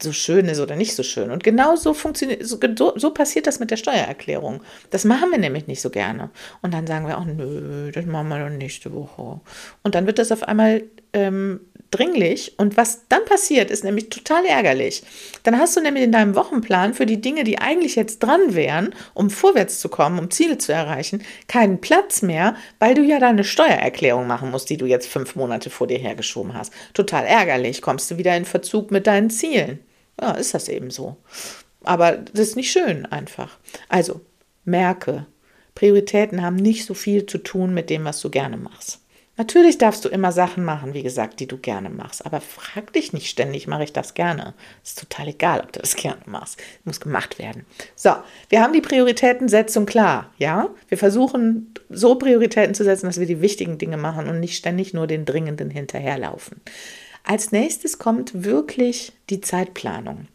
so 0.00 0.12
schön 0.12 0.46
ist 0.46 0.60
oder 0.60 0.76
nicht 0.76 0.94
so 0.94 1.02
schön. 1.02 1.30
Und 1.30 1.44
genau 1.44 1.76
so 1.76 1.92
funktioniert, 1.94 2.46
so, 2.46 2.58
so, 2.96 3.10
passiert 3.10 3.46
das 3.46 3.60
mit 3.60 3.70
der 3.70 3.76
Steuererklärung. 3.76 4.62
Das 4.90 5.04
machen 5.04 5.30
wir 5.30 5.38
nämlich 5.38 5.66
nicht 5.66 5.80
so 5.80 5.90
gerne. 5.90 6.30
Und 6.60 6.72
dann 6.72 6.86
sagen 6.86 7.06
wir 7.06 7.18
auch, 7.18 7.24
nö, 7.24 7.90
das 7.92 8.06
machen 8.06 8.28
wir 8.28 8.38
dann 8.38 8.58
nächste 8.58 8.92
Woche. 8.92 9.40
Und 9.82 9.94
dann 9.94 10.06
wird 10.06 10.18
das 10.18 10.32
auf 10.32 10.44
einmal 10.44 10.84
ähm, 11.12 11.60
dringlich. 11.92 12.58
Und 12.58 12.76
was 12.76 13.06
dann 13.08 13.24
passiert, 13.24 13.70
ist 13.70 13.84
nämlich 13.84 14.08
total 14.08 14.44
ärgerlich. 14.44 15.02
Dann 15.44 15.58
hast 15.58 15.76
du 15.76 15.80
nämlich 15.80 16.02
in 16.02 16.12
deinem 16.12 16.34
Wochenplan 16.34 16.94
für 16.94 17.06
die 17.06 17.20
Dinge, 17.20 17.44
die 17.44 17.58
eigentlich 17.58 17.94
jetzt 17.94 18.18
dran 18.18 18.54
wären, 18.54 18.94
um 19.14 19.30
vorwärts 19.30 19.78
zu 19.78 19.88
kommen, 19.88 20.18
um 20.18 20.30
Ziele 20.30 20.58
zu 20.58 20.72
erreichen, 20.72 21.22
keinen 21.46 21.80
Platz 21.80 22.22
mehr, 22.22 22.56
weil 22.80 22.94
du 22.94 23.02
ja 23.02 23.20
deine 23.20 23.44
Steuererklärung 23.44 24.26
machen 24.26 24.50
musst, 24.50 24.70
die 24.70 24.76
du 24.76 24.86
jetzt 24.86 25.06
fünf 25.06 25.36
Monate 25.36 25.70
vor 25.70 25.86
dir 25.86 25.98
hergeschoben 25.98 26.54
hast. 26.54 26.72
Total 26.94 27.24
ärgerlich. 27.24 27.82
Kommst 27.82 28.10
du 28.10 28.18
wieder 28.18 28.36
in 28.36 28.44
Verzug 28.44 28.90
mit 28.90 29.06
deinen 29.06 29.30
Zielen. 29.30 29.78
Ja, 30.20 30.32
ist 30.32 30.54
das 30.54 30.68
eben 30.68 30.90
so. 30.90 31.16
Aber 31.84 32.12
das 32.12 32.48
ist 32.48 32.56
nicht 32.56 32.70
schön 32.70 33.06
einfach. 33.06 33.58
Also, 33.88 34.20
merke, 34.64 35.26
Prioritäten 35.74 36.42
haben 36.42 36.56
nicht 36.56 36.84
so 36.84 36.94
viel 36.94 37.26
zu 37.26 37.38
tun 37.38 37.74
mit 37.74 37.90
dem, 37.90 38.04
was 38.04 38.20
du 38.20 38.30
gerne 38.30 38.56
machst. 38.56 39.01
Natürlich 39.38 39.78
darfst 39.78 40.04
du 40.04 40.10
immer 40.10 40.30
Sachen 40.30 40.62
machen, 40.62 40.92
wie 40.92 41.02
gesagt, 41.02 41.40
die 41.40 41.46
du 41.46 41.56
gerne 41.56 41.88
machst, 41.88 42.26
aber 42.26 42.42
frag 42.42 42.92
dich 42.92 43.14
nicht 43.14 43.28
ständig, 43.28 43.66
mache 43.66 43.84
ich 43.84 43.92
das 43.92 44.12
gerne. 44.12 44.52
Ist 44.84 44.98
total 44.98 45.28
egal, 45.28 45.60
ob 45.60 45.72
du 45.72 45.80
das 45.80 45.96
gerne 45.96 46.20
machst. 46.26 46.62
Muss 46.84 47.00
gemacht 47.00 47.38
werden. 47.38 47.64
So, 47.94 48.14
wir 48.50 48.62
haben 48.62 48.74
die 48.74 48.82
Prioritätensetzung 48.82 49.86
klar, 49.86 50.30
ja? 50.36 50.68
Wir 50.88 50.98
versuchen 50.98 51.72
so 51.88 52.16
Prioritäten 52.16 52.74
zu 52.74 52.84
setzen, 52.84 53.06
dass 53.06 53.18
wir 53.18 53.26
die 53.26 53.40
wichtigen 53.40 53.78
Dinge 53.78 53.96
machen 53.96 54.28
und 54.28 54.38
nicht 54.38 54.56
ständig 54.56 54.92
nur 54.92 55.06
den 55.06 55.24
dringenden 55.24 55.70
hinterherlaufen. 55.70 56.60
Als 57.24 57.52
nächstes 57.52 57.98
kommt 57.98 58.44
wirklich 58.44 59.12
die 59.30 59.40
Zeitplanung. 59.40 60.26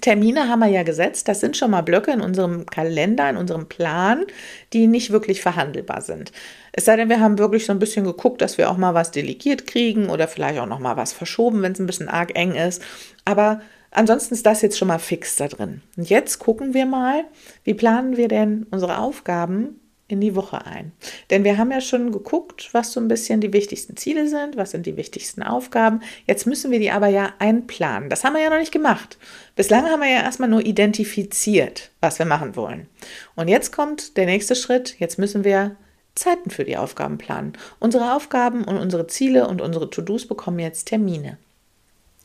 Termine 0.00 0.48
haben 0.48 0.60
wir 0.60 0.68
ja 0.68 0.82
gesetzt. 0.82 1.28
Das 1.28 1.40
sind 1.40 1.56
schon 1.56 1.70
mal 1.70 1.82
Blöcke 1.82 2.12
in 2.12 2.22
unserem 2.22 2.66
Kalender, 2.66 3.28
in 3.28 3.36
unserem 3.36 3.68
Plan, 3.68 4.24
die 4.72 4.86
nicht 4.86 5.10
wirklich 5.10 5.42
verhandelbar 5.42 6.00
sind. 6.00 6.32
Es 6.72 6.86
sei 6.86 6.96
denn, 6.96 7.10
wir 7.10 7.20
haben 7.20 7.38
wirklich 7.38 7.66
so 7.66 7.72
ein 7.72 7.78
bisschen 7.78 8.04
geguckt, 8.04 8.40
dass 8.40 8.56
wir 8.56 8.70
auch 8.70 8.78
mal 8.78 8.94
was 8.94 9.10
delegiert 9.10 9.66
kriegen 9.66 10.08
oder 10.08 10.28
vielleicht 10.28 10.58
auch 10.58 10.66
noch 10.66 10.78
mal 10.78 10.96
was 10.96 11.12
verschoben, 11.12 11.60
wenn 11.62 11.72
es 11.72 11.78
ein 11.78 11.86
bisschen 11.86 12.08
arg 12.08 12.34
eng 12.34 12.54
ist. 12.54 12.82
Aber 13.26 13.60
ansonsten 13.90 14.34
ist 14.34 14.46
das 14.46 14.62
jetzt 14.62 14.78
schon 14.78 14.88
mal 14.88 14.98
fix 14.98 15.36
da 15.36 15.48
drin. 15.48 15.82
Und 15.98 16.08
jetzt 16.08 16.38
gucken 16.38 16.72
wir 16.72 16.86
mal, 16.86 17.24
wie 17.64 17.74
planen 17.74 18.16
wir 18.16 18.28
denn 18.28 18.66
unsere 18.70 18.98
Aufgaben 18.98 19.78
in 20.12 20.20
die 20.20 20.36
Woche 20.36 20.64
ein. 20.64 20.92
Denn 21.30 21.42
wir 21.42 21.58
haben 21.58 21.72
ja 21.72 21.80
schon 21.80 22.12
geguckt, 22.12 22.68
was 22.72 22.92
so 22.92 23.00
ein 23.00 23.08
bisschen 23.08 23.40
die 23.40 23.52
wichtigsten 23.52 23.96
Ziele 23.96 24.28
sind, 24.28 24.56
was 24.56 24.70
sind 24.70 24.86
die 24.86 24.96
wichtigsten 24.96 25.42
Aufgaben. 25.42 26.00
Jetzt 26.26 26.46
müssen 26.46 26.70
wir 26.70 26.78
die 26.78 26.90
aber 26.90 27.08
ja 27.08 27.32
einplanen. 27.38 28.10
Das 28.10 28.22
haben 28.22 28.34
wir 28.34 28.42
ja 28.42 28.50
noch 28.50 28.58
nicht 28.58 28.72
gemacht. 28.72 29.18
Bislang 29.56 29.86
haben 29.86 30.00
wir 30.00 30.10
ja 30.10 30.22
erstmal 30.22 30.48
nur 30.48 30.64
identifiziert, 30.64 31.90
was 32.00 32.18
wir 32.18 32.26
machen 32.26 32.54
wollen. 32.54 32.86
Und 33.34 33.48
jetzt 33.48 33.72
kommt 33.72 34.16
der 34.16 34.26
nächste 34.26 34.54
Schritt. 34.54 34.98
Jetzt 34.98 35.18
müssen 35.18 35.44
wir 35.44 35.76
Zeiten 36.14 36.50
für 36.50 36.64
die 36.64 36.76
Aufgaben 36.76 37.18
planen. 37.18 37.54
Unsere 37.78 38.14
Aufgaben 38.14 38.64
und 38.64 38.76
unsere 38.76 39.06
Ziele 39.06 39.48
und 39.48 39.60
unsere 39.60 39.88
To-Dos 39.88 40.26
bekommen 40.26 40.58
jetzt 40.58 40.84
Termine. 40.84 41.38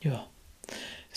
Ja. 0.00 0.26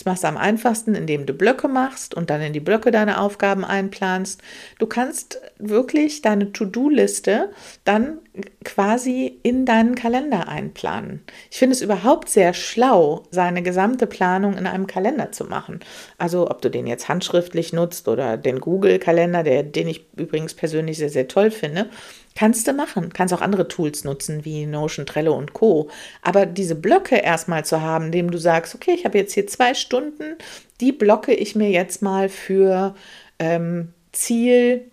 Das 0.02 0.06
machst 0.06 0.24
du 0.24 0.30
am 0.30 0.38
einfachsten, 0.38 0.96
indem 0.96 1.28
du 1.28 1.34
Blöcke 1.34 1.68
machst 1.68 2.16
und 2.16 2.32
dann 2.32 2.42
in 2.42 2.54
die 2.54 2.60
Blöcke 2.60 2.90
deine 2.90 3.22
Aufgaben 3.22 3.64
einplanst. 3.64 4.42
Du 4.80 4.88
kannst 4.88 5.40
wirklich 5.60 6.24
deine 6.24 6.52
To-Do-Liste 6.52 7.52
dann 7.84 8.18
quasi 8.64 9.40
in 9.44 9.64
deinen 9.68 9.94
Kalender 9.94 10.48
einplanen. 10.48 11.22
Ich 11.52 11.60
finde 11.60 11.76
es 11.76 11.84
überhaupt 11.84 12.30
sehr 12.30 12.56
schlau, 12.56 13.26
seine 13.30 13.62
gesamte 13.62 14.08
Planung 14.08 14.58
in 14.58 14.66
einem 14.66 14.88
Kalender 14.88 15.32
zu 15.32 15.44
machen. 15.44 15.82
Also 16.18 16.50
ob 16.50 16.64
du 16.64 16.70
den 16.70 16.88
jetzt 16.88 17.08
handschriftlich 17.08 17.72
nutzt 17.72 18.08
oder 18.08 18.38
den 18.38 18.60
Google-Kalender, 18.60 19.44
den 19.44 19.88
ich 19.88 20.08
übrigens 20.18 20.56
persönlich 20.56 20.98
sehr, 20.98 21.10
sehr 21.10 21.28
toll 21.28 21.52
finde. 21.52 21.92
Kannst 22.36 22.68
du 22.68 22.74
machen. 22.74 23.12
Kannst 23.14 23.34
auch 23.34 23.42
andere 23.42 23.68
Tools 23.68 24.04
nutzen 24.04 24.46
wie 24.46 24.66
Notion, 24.66 25.06
Trello 25.06 25.38
und 25.38 25.54
Co. 25.54 25.90
Aber 26.22 26.46
diese 26.46 26.76
Blöcke 26.76 27.18
erstmal 27.18 27.66
zu 27.66 27.82
haben, 27.82 28.06
indem 28.06 28.32
du 28.32 28.38
sagst, 28.38 28.74
okay, 28.74 28.92
ich 28.92 29.06
habe 29.06 29.18
jetzt 29.18 29.34
hier 29.34 29.48
zwei 29.48 29.74
Stunden, 29.74 30.38
die 30.80 30.92
blocke 30.92 31.34
ich 31.34 31.56
mir 31.56 31.70
jetzt 31.70 32.02
mal 32.02 32.30
für 32.30 32.96
ähm, 33.40 33.90
Ziel, 34.12 34.92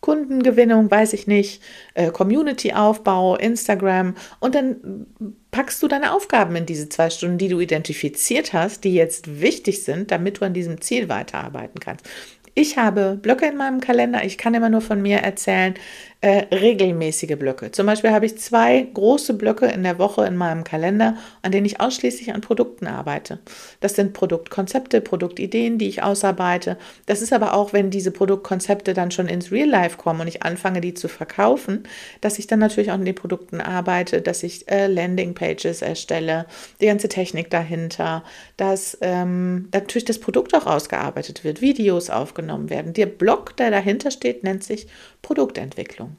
Kundengewinnung, 0.00 0.90
weiß 0.90 1.12
ich 1.12 1.26
nicht, 1.26 1.62
äh, 1.94 2.10
Community-Aufbau, 2.10 3.36
Instagram 3.36 4.14
und 4.40 4.54
dann 4.54 5.06
packst 5.50 5.82
du 5.82 5.88
deine 5.88 6.14
Aufgaben 6.14 6.56
in 6.56 6.64
diese 6.64 6.88
zwei 6.88 7.10
Stunden, 7.10 7.38
die 7.38 7.48
du 7.48 7.60
identifiziert 7.60 8.52
hast, 8.52 8.84
die 8.84 8.94
jetzt 8.94 9.40
wichtig 9.40 9.84
sind, 9.84 10.10
damit 10.10 10.40
du 10.40 10.46
an 10.46 10.54
diesem 10.54 10.80
Ziel 10.80 11.08
weiterarbeiten 11.08 11.80
kannst. 11.80 12.08
Ich 12.54 12.78
habe 12.78 13.18
Blöcke 13.20 13.46
in 13.46 13.56
meinem 13.56 13.80
Kalender. 13.80 14.24
Ich 14.24 14.36
kann 14.36 14.54
immer 14.54 14.70
nur 14.70 14.80
von 14.80 15.00
mir 15.00 15.18
erzählen, 15.18 15.74
äh, 16.22 16.54
regelmäßige 16.54 17.36
Blöcke. 17.38 17.70
Zum 17.70 17.86
Beispiel 17.86 18.10
habe 18.10 18.26
ich 18.26 18.38
zwei 18.38 18.86
große 18.92 19.32
Blöcke 19.34 19.66
in 19.66 19.82
der 19.82 19.98
Woche 19.98 20.26
in 20.26 20.36
meinem 20.36 20.64
Kalender, 20.64 21.16
an 21.40 21.50
denen 21.50 21.64
ich 21.64 21.80
ausschließlich 21.80 22.34
an 22.34 22.42
Produkten 22.42 22.86
arbeite. 22.86 23.38
Das 23.80 23.94
sind 23.94 24.12
Produktkonzepte, 24.12 25.00
Produktideen, 25.00 25.78
die 25.78 25.88
ich 25.88 26.02
ausarbeite. 26.02 26.76
Das 27.06 27.22
ist 27.22 27.32
aber 27.32 27.54
auch, 27.54 27.72
wenn 27.72 27.90
diese 27.90 28.10
Produktkonzepte 28.10 28.92
dann 28.92 29.10
schon 29.10 29.28
ins 29.28 29.50
Real 29.50 29.68
Life 29.68 29.96
kommen 29.96 30.20
und 30.20 30.28
ich 30.28 30.42
anfange, 30.42 30.82
die 30.82 30.92
zu 30.92 31.08
verkaufen, 31.08 31.84
dass 32.20 32.38
ich 32.38 32.46
dann 32.46 32.58
natürlich 32.58 32.90
auch 32.90 32.96
an 32.96 33.04
den 33.06 33.14
Produkten 33.14 33.62
arbeite, 33.62 34.20
dass 34.20 34.42
ich 34.42 34.70
äh, 34.70 34.88
Landingpages 34.88 35.80
erstelle, 35.80 36.44
die 36.82 36.86
ganze 36.86 37.08
Technik 37.08 37.48
dahinter, 37.48 38.24
dass 38.58 38.98
ähm, 39.00 39.70
natürlich 39.72 40.04
das 40.04 40.18
Produkt 40.18 40.54
auch 40.54 40.66
ausgearbeitet 40.66 41.44
wird, 41.44 41.62
Videos 41.62 42.10
aufgenommen 42.10 42.68
werden. 42.68 42.92
Der 42.92 43.06
Blog, 43.06 43.56
der 43.56 43.70
dahinter 43.70 44.10
steht, 44.10 44.44
nennt 44.44 44.64
sich 44.64 44.86
Produktentwicklung. 45.22 46.09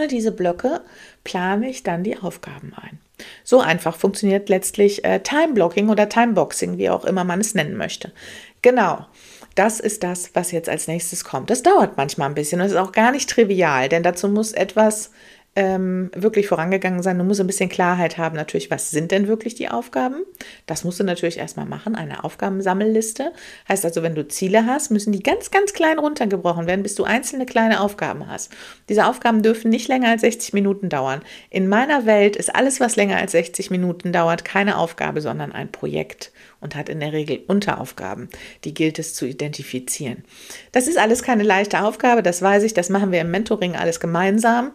In 0.00 0.08
diese 0.08 0.32
Blöcke 0.32 0.80
plane 1.24 1.68
ich 1.68 1.82
dann 1.82 2.02
die 2.02 2.16
Aufgaben 2.18 2.72
ein. 2.74 2.98
So 3.44 3.60
einfach 3.60 3.96
funktioniert 3.96 4.48
letztlich 4.48 5.04
äh, 5.04 5.20
Time-Blocking 5.20 5.88
oder 5.88 6.08
Time-Boxing, 6.08 6.78
wie 6.78 6.90
auch 6.90 7.04
immer 7.04 7.24
man 7.24 7.40
es 7.40 7.54
nennen 7.54 7.76
möchte. 7.76 8.12
Genau. 8.62 9.06
Das 9.54 9.80
ist 9.80 10.02
das, 10.02 10.30
was 10.34 10.50
jetzt 10.50 10.70
als 10.70 10.88
nächstes 10.88 11.24
kommt. 11.24 11.50
Das 11.50 11.62
dauert 11.62 11.98
manchmal 11.98 12.28
ein 12.28 12.34
bisschen 12.34 12.60
und 12.60 12.68
ist 12.68 12.76
auch 12.76 12.92
gar 12.92 13.12
nicht 13.12 13.28
trivial, 13.28 13.88
denn 13.88 14.02
dazu 14.02 14.28
muss 14.28 14.52
etwas 14.52 15.10
ähm, 15.54 16.10
wirklich 16.14 16.48
vorangegangen 16.48 17.02
sein. 17.02 17.18
Du 17.18 17.24
musst 17.24 17.40
ein 17.40 17.46
bisschen 17.46 17.68
Klarheit 17.68 18.16
haben, 18.16 18.36
natürlich, 18.36 18.70
was 18.70 18.90
sind 18.90 19.10
denn 19.10 19.28
wirklich 19.28 19.54
die 19.54 19.68
Aufgaben? 19.68 20.22
Das 20.66 20.82
musst 20.82 20.98
du 20.98 21.04
natürlich 21.04 21.38
erstmal 21.38 21.66
machen, 21.66 21.94
eine 21.94 22.24
Aufgabensammelliste. 22.24 23.32
Heißt 23.68 23.84
also, 23.84 24.02
wenn 24.02 24.14
du 24.14 24.26
Ziele 24.26 24.64
hast, 24.64 24.90
müssen 24.90 25.12
die 25.12 25.22
ganz, 25.22 25.50
ganz 25.50 25.74
klein 25.74 25.98
runtergebrochen 25.98 26.66
werden, 26.66 26.82
bis 26.82 26.94
du 26.94 27.04
einzelne 27.04 27.44
kleine 27.44 27.80
Aufgaben 27.80 28.28
hast. 28.28 28.52
Diese 28.88 29.06
Aufgaben 29.06 29.42
dürfen 29.42 29.68
nicht 29.68 29.88
länger 29.88 30.08
als 30.08 30.22
60 30.22 30.54
Minuten 30.54 30.88
dauern. 30.88 31.20
In 31.50 31.68
meiner 31.68 32.06
Welt 32.06 32.36
ist 32.36 32.54
alles, 32.54 32.80
was 32.80 32.96
länger 32.96 33.18
als 33.18 33.32
60 33.32 33.70
Minuten 33.70 34.12
dauert, 34.12 34.46
keine 34.46 34.78
Aufgabe, 34.78 35.20
sondern 35.20 35.52
ein 35.52 35.70
Projekt 35.70 36.31
und 36.62 36.74
hat 36.74 36.88
in 36.88 37.00
der 37.00 37.12
Regel 37.12 37.42
Unteraufgaben. 37.46 38.28
Die 38.64 38.72
gilt 38.72 38.98
es 38.98 39.14
zu 39.14 39.26
identifizieren. 39.26 40.24
Das 40.72 40.86
ist 40.86 40.96
alles 40.96 41.22
keine 41.22 41.42
leichte 41.42 41.82
Aufgabe, 41.82 42.22
das 42.22 42.40
weiß 42.40 42.62
ich. 42.62 42.72
Das 42.72 42.88
machen 42.88 43.12
wir 43.12 43.20
im 43.20 43.30
Mentoring 43.30 43.76
alles 43.76 44.00
gemeinsam 44.00 44.70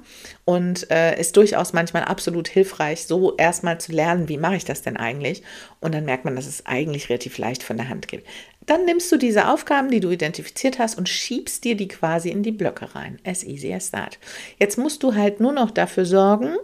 und 0.45 0.91
äh, 0.91 1.19
ist 1.19 1.35
durchaus 1.37 1.73
manchmal 1.73 2.03
absolut 2.03 2.47
hilfreich, 2.47 3.05
so 3.05 3.35
erstmal 3.37 3.79
zu 3.79 3.91
lernen, 3.91 4.29
wie 4.29 4.37
mache 4.37 4.57
ich 4.57 4.65
das 4.65 4.81
denn 4.81 4.97
eigentlich? 4.97 5.43
Und 5.79 5.95
dann 5.95 6.05
merkt 6.05 6.25
man, 6.25 6.35
dass 6.35 6.45
es 6.45 6.65
eigentlich 6.65 7.09
relativ 7.09 7.37
leicht 7.37 7.63
von 7.63 7.77
der 7.77 7.89
Hand 7.89 8.07
geht. 8.07 8.23
Dann 8.65 8.83
nimmst 8.83 9.09
du 9.11 9.17
diese 9.17 9.47
Aufgaben, 9.47 9.89
die 9.89 10.01
du 10.01 10.11
identifiziert 10.11 10.77
hast, 10.77 10.97
und 10.97 11.07
schiebst 11.07 11.63
dir 11.63 11.75
die 11.75 11.87
quasi 11.87 12.29
in 12.29 12.43
die 12.43 12.51
Blöcke 12.51 12.93
rein. 12.95 13.17
As 13.25 13.43
easy 13.43 13.73
as 13.73 13.91
that. 13.91 14.19
Jetzt 14.59 14.77
musst 14.77 15.03
du 15.03 15.15
halt 15.15 15.39
nur 15.39 15.53
noch 15.53 15.71
dafür 15.71 16.05
sorgen, 16.05 16.57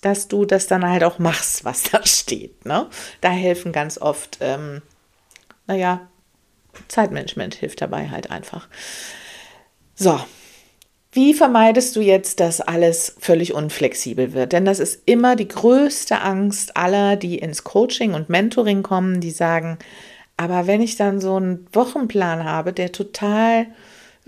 dass 0.00 0.28
du 0.28 0.44
das 0.44 0.66
dann 0.66 0.88
halt 0.88 1.04
auch 1.04 1.18
machst, 1.18 1.64
was 1.64 1.84
da 1.84 2.04
steht. 2.06 2.64
Ne? 2.64 2.86
Da 3.20 3.30
helfen 3.30 3.72
ganz 3.72 3.98
oft, 3.98 4.38
ähm, 4.40 4.82
naja, 5.66 6.08
Zeitmanagement 6.88 7.54
hilft 7.54 7.80
dabei 7.80 8.08
halt 8.08 8.30
einfach. 8.30 8.68
So, 9.94 10.20
wie 11.12 11.34
vermeidest 11.34 11.96
du 11.96 12.00
jetzt, 12.00 12.38
dass 12.38 12.60
alles 12.60 13.16
völlig 13.18 13.54
unflexibel 13.54 14.32
wird? 14.34 14.52
Denn 14.52 14.64
das 14.64 14.78
ist 14.78 15.02
immer 15.06 15.34
die 15.34 15.48
größte 15.48 16.20
Angst 16.20 16.76
aller, 16.76 17.16
die 17.16 17.38
ins 17.38 17.64
Coaching 17.64 18.14
und 18.14 18.28
Mentoring 18.28 18.82
kommen, 18.82 19.20
die 19.20 19.30
sagen, 19.30 19.78
aber 20.36 20.68
wenn 20.68 20.80
ich 20.80 20.96
dann 20.96 21.20
so 21.20 21.34
einen 21.34 21.66
Wochenplan 21.72 22.44
habe, 22.44 22.72
der 22.72 22.92
total 22.92 23.66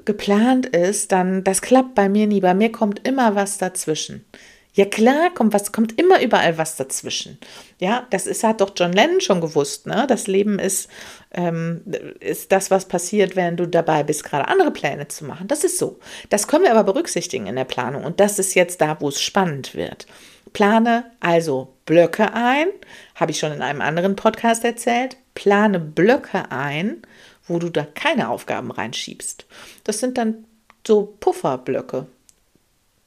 geplant 0.04 0.66
ist, 0.66 1.12
dann 1.12 1.44
das 1.44 1.62
klappt 1.62 1.94
bei 1.94 2.08
mir 2.08 2.26
nie. 2.26 2.40
Bei 2.40 2.54
mir 2.54 2.72
kommt 2.72 3.06
immer 3.06 3.36
was 3.36 3.58
dazwischen. 3.58 4.24
Ja 4.72 4.84
klar, 4.84 5.30
kommt 5.34 5.52
was, 5.52 5.72
kommt 5.72 5.98
immer 5.98 6.22
überall 6.22 6.56
was 6.56 6.76
dazwischen. 6.76 7.38
Ja, 7.78 8.06
das 8.10 8.26
ist, 8.26 8.44
hat 8.44 8.60
doch 8.60 8.70
John 8.76 8.92
Lennon 8.92 9.20
schon 9.20 9.40
gewusst, 9.40 9.86
ne? 9.86 10.06
Das 10.08 10.28
Leben 10.28 10.60
ist, 10.60 10.88
ähm, 11.32 11.82
ist 12.20 12.52
das, 12.52 12.70
was 12.70 12.86
passiert, 12.86 13.34
wenn 13.34 13.56
du 13.56 13.66
dabei 13.66 14.04
bist, 14.04 14.22
gerade 14.22 14.46
andere 14.48 14.70
Pläne 14.70 15.08
zu 15.08 15.24
machen. 15.24 15.48
Das 15.48 15.64
ist 15.64 15.78
so. 15.78 15.98
Das 16.28 16.46
können 16.46 16.64
wir 16.64 16.70
aber 16.70 16.84
berücksichtigen 16.84 17.46
in 17.46 17.56
der 17.56 17.64
Planung. 17.64 18.04
Und 18.04 18.20
das 18.20 18.38
ist 18.38 18.54
jetzt 18.54 18.80
da, 18.80 19.00
wo 19.00 19.08
es 19.08 19.20
spannend 19.20 19.74
wird. 19.74 20.06
Plane 20.52 21.10
also 21.20 21.74
Blöcke 21.86 22.32
ein, 22.32 22.68
habe 23.14 23.32
ich 23.32 23.38
schon 23.38 23.52
in 23.52 23.62
einem 23.62 23.80
anderen 23.80 24.16
Podcast 24.16 24.64
erzählt. 24.64 25.16
Plane 25.34 25.80
Blöcke 25.80 26.50
ein, 26.50 27.02
wo 27.46 27.58
du 27.58 27.70
da 27.70 27.84
keine 27.84 28.28
Aufgaben 28.28 28.70
reinschiebst. 28.70 29.46
Das 29.84 29.98
sind 29.98 30.18
dann 30.18 30.44
so 30.86 31.14
Pufferblöcke. 31.20 32.06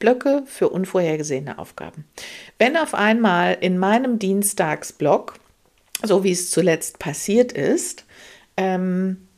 Blöcke 0.04 0.44
für 0.46 0.68
unvorhergesehene 0.68 1.60
Aufgaben. 1.60 2.04
Wenn 2.60 2.76
auf 2.76 2.94
einmal 2.94 3.58
in 3.62 3.78
meinem 3.78 4.20
Dienstagsblock, 4.20 5.36
so 6.04 6.26
wie 6.26 6.34
es 6.34 6.52
zuletzt 6.52 7.00
passiert 7.00 7.54
ist, 7.54 8.04
ähm, 8.58 9.30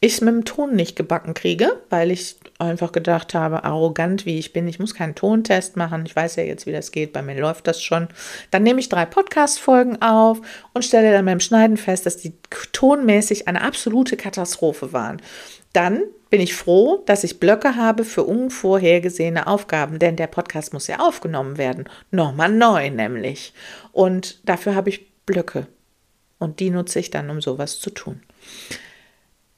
ich 0.00 0.14
es 0.14 0.20
mit 0.20 0.32
dem 0.32 0.44
Ton 0.44 0.76
nicht 0.76 0.94
gebacken 0.94 1.34
kriege, 1.34 1.82
weil 1.90 2.12
ich 2.12 2.36
einfach 2.60 2.92
gedacht 2.92 3.34
habe, 3.34 3.64
arrogant 3.64 4.26
wie 4.26 4.38
ich 4.38 4.52
bin, 4.52 4.68
ich 4.68 4.78
muss 4.78 4.94
keinen 4.94 5.16
Tontest 5.16 5.76
machen, 5.76 6.06
ich 6.06 6.14
weiß 6.14 6.36
ja 6.36 6.44
jetzt, 6.44 6.66
wie 6.66 6.72
das 6.72 6.92
geht, 6.92 7.12
bei 7.12 7.22
mir 7.22 7.40
läuft 7.40 7.66
das 7.66 7.82
schon. 7.82 8.06
Dann 8.52 8.62
nehme 8.62 8.78
ich 8.78 8.88
drei 8.88 9.06
Podcast-Folgen 9.06 10.02
auf 10.02 10.40
und 10.72 10.84
stelle 10.84 11.10
dann 11.10 11.24
beim 11.24 11.40
Schneiden 11.40 11.78
fest, 11.78 12.06
dass 12.06 12.18
die 12.18 12.34
tonmäßig 12.72 13.48
eine 13.48 13.62
absolute 13.62 14.16
Katastrophe 14.16 14.92
waren. 14.92 15.20
Dann 15.76 16.04
bin 16.30 16.40
ich 16.40 16.54
froh, 16.54 17.02
dass 17.04 17.22
ich 17.22 17.38
Blöcke 17.38 17.76
habe 17.76 18.06
für 18.06 18.24
unvorhergesehene 18.24 19.46
Aufgaben, 19.46 19.98
denn 19.98 20.16
der 20.16 20.26
Podcast 20.26 20.72
muss 20.72 20.86
ja 20.86 21.00
aufgenommen 21.00 21.58
werden. 21.58 21.86
Nochmal 22.10 22.50
neu 22.50 22.88
nämlich. 22.88 23.52
Und 23.92 24.40
dafür 24.48 24.74
habe 24.74 24.88
ich 24.88 25.12
Blöcke. 25.26 25.66
Und 26.38 26.60
die 26.60 26.70
nutze 26.70 26.98
ich 26.98 27.10
dann, 27.10 27.28
um 27.28 27.42
sowas 27.42 27.78
zu 27.78 27.90
tun. 27.90 28.22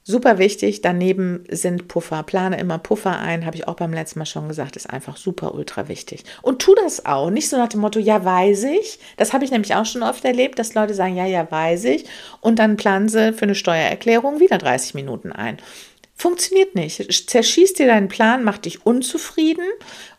Super 0.03 0.39
wichtig, 0.39 0.81
daneben 0.81 1.45
sind 1.51 1.87
Puffer. 1.87 2.25
Plane 2.25 2.59
immer 2.59 2.79
Puffer 2.79 3.19
ein, 3.19 3.47
habe 3.47 3.55
ich 3.55 3.69
auch 3.69 3.75
beim 3.77 3.93
letzten 3.93 4.19
Mal 4.19 4.27
schon 4.27 4.49
gesagt, 4.49 4.75
ist 4.75 4.91
einfach 4.91 5.19
super 5.19 5.55
ultra 5.55 5.87
wichtig. 5.87 6.25
Und 6.43 6.63
tu 6.63 6.75
das 6.75 7.07
auch, 7.07 7.31
nicht 7.31 7.49
so 7.49 7.59
nach 7.59 7.69
dem 7.69 7.81
Motto, 7.81 8.01
ja, 8.01 8.25
weiß 8.25 8.65
ich. 8.65 8.99
Das 9.19 9.33
habe 9.33 9.45
ich 9.45 9.53
nämlich 9.53 9.77
auch 9.77 9.87
schon 9.87 10.03
oft 10.03 10.25
erlebt, 10.25 10.59
dass 10.59 10.75
Leute 10.75 10.95
sagen, 10.95 11.15
ja, 11.15 11.27
ja, 11.27 11.49
weiß 11.49 11.85
ich. 11.85 12.07
Und 12.41 12.59
dann 12.59 12.77
planen 12.77 13.09
sie 13.09 13.33
für 13.35 13.43
eine 13.43 13.55
Steuererklärung 13.55 14.41
wieder 14.41 14.59
30 14.59 14.95
Minuten 14.95 15.31
ein. 15.31 15.59
Funktioniert 16.21 16.75
nicht. 16.75 17.31
Zerschießt 17.31 17.79
dir 17.79 17.87
deinen 17.87 18.09
Plan, 18.09 18.43
macht 18.43 18.65
dich 18.65 18.85
unzufrieden 18.85 19.65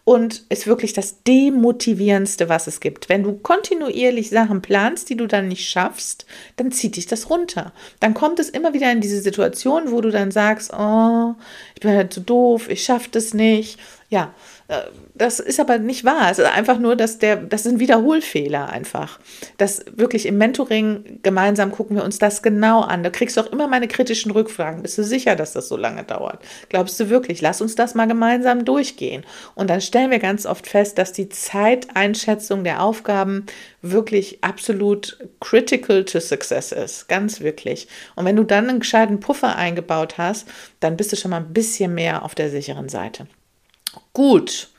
und 0.06 0.46
ist 0.48 0.66
wirklich 0.66 0.94
das 0.94 1.24
Demotivierendste, 1.24 2.48
was 2.48 2.68
es 2.68 2.80
gibt. 2.80 3.10
Wenn 3.10 3.22
du 3.22 3.34
kontinuierlich 3.34 4.30
Sachen 4.30 4.62
planst, 4.62 5.10
die 5.10 5.18
du 5.18 5.28
dann 5.28 5.50
nicht 5.50 5.70
schaffst, 5.70 6.26
dann 6.56 6.72
zieht 6.72 6.96
dich 6.96 7.06
das 7.08 7.30
runter. 7.30 7.74
Dann 8.00 8.14
kommt 8.14 8.40
es 8.40 8.48
immer 8.48 8.74
wieder 8.74 8.90
in 8.94 9.02
diese 9.02 9.20
Situation, 9.20 9.92
wo 9.92 10.00
du 10.00 10.10
dann 10.10 10.32
sagst, 10.32 10.72
oh, 10.74 11.36
ich 11.76 11.82
bin 11.82 11.92
halt 11.92 12.14
zu 12.14 12.22
doof, 12.22 12.70
ich 12.70 12.82
schaffe 12.86 13.10
das 13.12 13.34
nicht. 13.34 13.78
Ja, 14.12 14.34
äh, 14.70 14.82
das 15.14 15.40
ist 15.40 15.60
aber 15.60 15.78
nicht 15.78 16.04
wahr. 16.04 16.32
Es 16.32 16.40
ist 16.40 16.46
einfach 16.46 16.80
nur, 16.80 16.96
dass 16.96 17.20
der, 17.20 17.36
das 17.36 17.62
sind 17.62 17.80
Wiederholfehler 17.80 18.68
einfach. 18.70 19.20
Das 19.58 19.86
wirklich 19.96 20.26
im 20.26 20.40
Mentoring 20.40 21.20
gemeinsam 21.22 21.72
gucken 21.72 21.96
wir 21.96 22.04
uns 22.04 22.18
das 22.18 22.42
genau 22.42 22.82
an. 22.82 23.04
Da 23.04 23.12
kriegst 23.12 23.38
du 23.38 23.42
auch 23.42 23.52
immer 23.52 23.68
meine 23.68 23.88
kritischen 23.88 24.32
Rückfragen. 24.32 24.82
Bist 24.82 24.98
du 24.98 25.04
sicher, 25.04 25.36
dass 25.36 25.54
das 25.54 25.68
so 25.68 25.78
lange 25.78 26.04
dauert? 26.04 26.44
Glaubst 26.70 27.00
du 27.00 27.12
wirklich? 27.12 27.42
Lass 27.42 27.62
uns 27.62 27.76
das 27.76 27.94
mal 27.94 28.08
gemeinsam 28.08 28.66
durchgehen. 28.66 29.24
Und 29.54 29.70
dann 29.70 29.80
stellen 29.80 30.10
wir 30.10 30.20
ganz 30.20 30.48
oft 30.48 30.66
fest, 30.66 30.98
dass 30.98 31.14
die 31.14 31.30
Zeiteinschätzung 31.30 32.64
der 32.64 32.82
Aufgaben 32.82 33.46
wirklich 33.84 34.44
absolut 34.44 35.20
critical 35.40 36.04
to 36.04 36.20
success 36.20 36.72
ist. 36.72 37.08
Ganz 37.10 37.42
wirklich. 37.42 37.88
Und 38.16 38.26
wenn 38.26 38.36
du 38.36 38.44
dann 38.44 38.70
einen 38.70 38.80
gescheiten 38.80 39.20
Puffer 39.20 39.56
eingebaut 39.56 40.18
hast, 40.18 40.48
dann 40.80 40.98
bist 40.98 41.12
du 41.12 41.16
schon 41.16 41.30
mal 41.30 41.38
ein 41.38 41.54
bisschen 41.54 41.94
mehr 41.94 42.24
auf 42.24 42.34
der 42.34 42.50
sicheren 42.50 42.90
Seite. 42.90 43.28
Gut. 44.14 44.70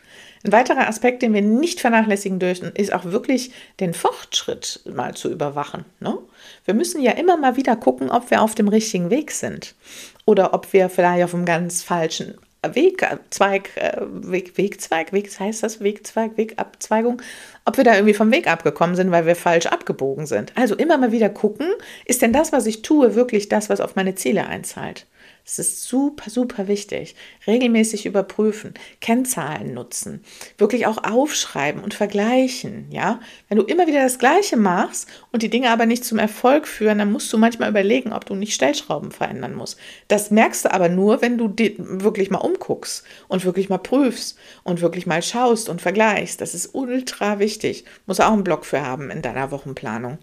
Ein 0.43 0.53
weiterer 0.53 0.89
Aspekt, 0.89 1.21
den 1.21 1.35
wir 1.35 1.43
nicht 1.43 1.81
vernachlässigen 1.81 2.39
dürfen, 2.39 2.73
ist 2.75 2.95
auch 2.95 3.05
wirklich 3.05 3.53
den 3.79 3.93
Fortschritt 3.93 4.81
mal 4.87 5.15
zu 5.15 5.31
überwachen. 5.31 5.85
Ne? 6.01 6.17
Wir 6.65 6.73
müssen 6.73 7.03
ja 7.03 7.13
immer 7.13 7.37
mal 7.37 7.57
wieder 7.57 7.77
gucken, 7.77 8.11
ob 8.11 8.31
wir 8.31 8.41
auf 8.41 8.55
dem 8.55 8.69
richtigen 8.69 9.11
Weg 9.11 9.33
sind 9.33 9.75
oder 10.25 10.55
ob 10.55 10.73
wir 10.73 10.89
vielleicht 10.89 11.25
auf 11.25 11.35
einem 11.35 11.45
ganz 11.45 11.83
falschen 11.83 12.39
Weg, 12.63 13.07
Zweig, 13.31 13.71
äh, 13.77 14.01
Weg, 14.01 14.57
Wegzweig, 14.59 15.13
Weg, 15.13 15.31
heißt 15.39 15.63
das 15.63 15.81
Wegzweig, 15.81 16.37
Wegabzweigung, 16.37 17.23
ob 17.65 17.77
wir 17.77 17.85
da 17.85 17.95
irgendwie 17.95 18.15
vom 18.15 18.31
Weg 18.31 18.47
abgekommen 18.49 18.97
sind, 18.97 19.11
weil 19.11 19.27
wir 19.27 19.37
falsch 19.37 19.67
abgebogen 19.67 20.27
sind. 20.27 20.53
Also 20.57 20.75
immer 20.75 20.99
mal 20.99 21.13
wieder 21.13 21.31
gucken, 21.31 21.69
ist 22.05 22.21
denn 22.21 22.33
das, 22.33 22.53
was 22.53 22.67
ich 22.67 22.83
tue, 22.83 23.15
wirklich 23.15 23.49
das, 23.49 23.71
was 23.71 23.81
auf 23.81 23.97
meine 23.97 24.15
Ziele 24.15 24.47
einzahlt? 24.47 25.07
Es 25.45 25.59
ist 25.59 25.83
super, 25.85 26.31
super 26.31 26.69
wichtig. 26.69 27.17
Regelmäßig 27.47 28.07
überprüfen, 28.07 28.75
Kennzahlen 29.01 29.75
nutzen, 29.75 30.23
wirklich 30.59 30.87
auch 30.87 31.03
aufschreiben 31.03 31.83
und 31.83 31.95
vergleichen. 31.95 32.87
Ja, 32.91 33.21
wenn 33.49 33.59
du 33.59 33.65
immer 33.65 33.87
wieder 33.87 34.03
das 34.03 34.19
Gleiche 34.19 34.57
machst 34.57 35.09
und 35.33 35.43
die 35.43 35.51
Dinge 35.51 35.71
aber 35.71 35.87
nicht 35.87 36.05
zum 36.05 36.19
Erfolg 36.19 36.69
führen, 36.69 36.99
dann 36.99 37.11
musst 37.11 37.33
du 37.33 37.39
manchmal 37.39 37.71
überlegen, 37.71 38.13
ob 38.13 38.27
du 38.27 38.35
nicht 38.35 38.55
Stellschrauben 38.55 39.11
verändern 39.11 39.55
musst. 39.55 39.79
Das 40.09 40.31
merkst 40.31 40.67
du 40.67 40.73
aber 40.73 40.89
nur, 40.89 41.21
wenn 41.23 41.39
du 41.39 41.53
wirklich 41.57 42.31
mal 42.31 42.39
umguckst 42.39 43.05
und 43.29 43.45
wirklich 43.45 43.69
mal 43.69 43.79
prüfst 43.79 44.39
und 44.63 44.81
wirklich 44.81 45.07
mal 45.07 45.23
schaust 45.23 45.69
und 45.69 45.81
vergleichst. 45.83 46.41
Das 46.41 46.55
ist 46.55 46.75
ultra 46.75 47.39
wichtig. 47.39 47.85
Muss 48.07 48.21
auch 48.21 48.33
einen 48.33 48.45
Block 48.45 48.65
für 48.65 48.83
haben 48.83 49.11
in 49.11 49.23
deiner 49.23 49.51
Wochenplanung. 49.51 50.19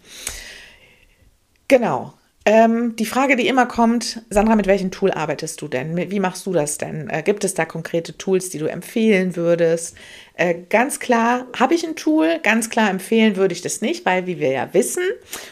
Genau. 1.68 2.14
Ähm, 2.50 2.96
die 2.96 3.04
Frage, 3.04 3.36
die 3.36 3.46
immer 3.46 3.66
kommt, 3.66 4.22
Sandra, 4.30 4.56
mit 4.56 4.66
welchem 4.66 4.90
Tool 4.90 5.10
arbeitest 5.10 5.60
du 5.60 5.68
denn? 5.68 5.94
Wie 6.10 6.18
machst 6.18 6.46
du 6.46 6.54
das 6.54 6.78
denn? 6.78 7.10
Äh, 7.10 7.22
gibt 7.22 7.44
es 7.44 7.52
da 7.52 7.66
konkrete 7.66 8.16
Tools, 8.16 8.48
die 8.48 8.58
du 8.58 8.64
empfehlen 8.64 9.36
würdest? 9.36 9.98
Äh, 10.38 10.54
ganz 10.70 11.00
klar 11.00 11.48
habe 11.58 11.74
ich 11.74 11.84
ein 11.84 11.96
Tool, 11.96 12.38
ganz 12.44 12.70
klar 12.70 12.90
empfehlen 12.90 13.34
würde 13.34 13.52
ich 13.52 13.60
das 13.60 13.80
nicht, 13.80 14.06
weil 14.06 14.28
wie 14.28 14.38
wir 14.38 14.52
ja 14.52 14.72
wissen, 14.72 15.02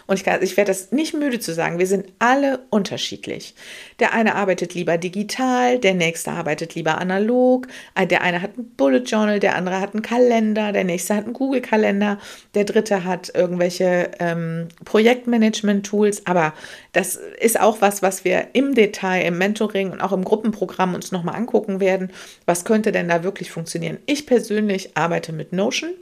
und 0.07 0.15
ich, 0.15 0.27
ich 0.43 0.57
werde 0.57 0.71
das 0.71 0.93
nicht 0.93 1.13
müde 1.13 1.41
zu 1.41 1.53
sagen, 1.53 1.81
wir 1.81 1.89
sind 1.89 2.07
alle 2.21 2.61
unterschiedlich. 2.71 3.57
Der 3.99 4.13
eine 4.13 4.37
arbeitet 4.37 4.75
lieber 4.75 4.97
digital, 4.97 5.81
der 5.81 5.95
nächste 5.95 6.31
arbeitet 6.31 6.77
lieber 6.77 6.99
analog, 6.99 7.67
äh, 7.97 8.07
der 8.07 8.23
eine 8.23 8.41
hat 8.41 8.57
ein 8.57 8.71
Bullet 8.77 9.03
Journal, 9.03 9.41
der 9.41 9.57
andere 9.57 9.81
hat 9.81 9.93
einen 9.93 10.03
Kalender, 10.03 10.71
der 10.71 10.85
nächste 10.85 11.17
hat 11.17 11.25
einen 11.25 11.33
Google-Kalender, 11.33 12.19
der 12.55 12.65
dritte 12.65 13.03
hat 13.03 13.33
irgendwelche 13.35 14.13
ähm, 14.21 14.69
Projektmanagement-Tools, 14.85 16.27
aber 16.27 16.55
das 16.93 17.19
ist 17.41 17.59
auch 17.59 17.81
was, 17.81 18.03
was 18.03 18.25
wir 18.25 18.51
im 18.53 18.77
Detail, 18.77 19.27
im 19.27 19.37
Mentoring 19.37 19.91
und 19.91 20.01
auch 20.01 20.13
im 20.13 20.23
Gruppenprogramm 20.23 20.95
uns 20.95 21.11
nochmal 21.11 21.35
angucken 21.35 21.81
werden. 21.81 22.13
Was 22.45 22.65
könnte 22.65 22.93
denn 22.93 23.09
da 23.09 23.25
wirklich 23.25 23.51
funktionieren? 23.51 23.99
Ich 24.07 24.27
persönlich 24.27 24.76
arbeite 24.97 25.33
mit 25.33 25.53
Notion 25.53 25.95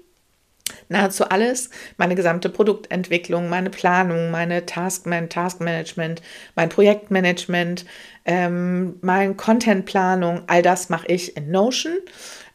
nahezu 0.89 1.25
alles, 1.25 1.71
meine 1.97 2.15
gesamte 2.15 2.49
Produktentwicklung, 2.49 3.49
meine 3.49 3.71
Planung, 3.71 4.31
meine 4.31 4.67
Task, 4.67 5.07
Taskmanagement, 5.29 6.23
mein 6.55 6.69
Projektmanagement, 6.69 7.85
ähm, 8.25 8.97
mein 9.01 9.37
Contentplanung, 9.37 10.43
all 10.47 10.63
das 10.63 10.89
mache 10.89 11.07
ich 11.09 11.37
in 11.37 11.51
Notion. 11.51 11.97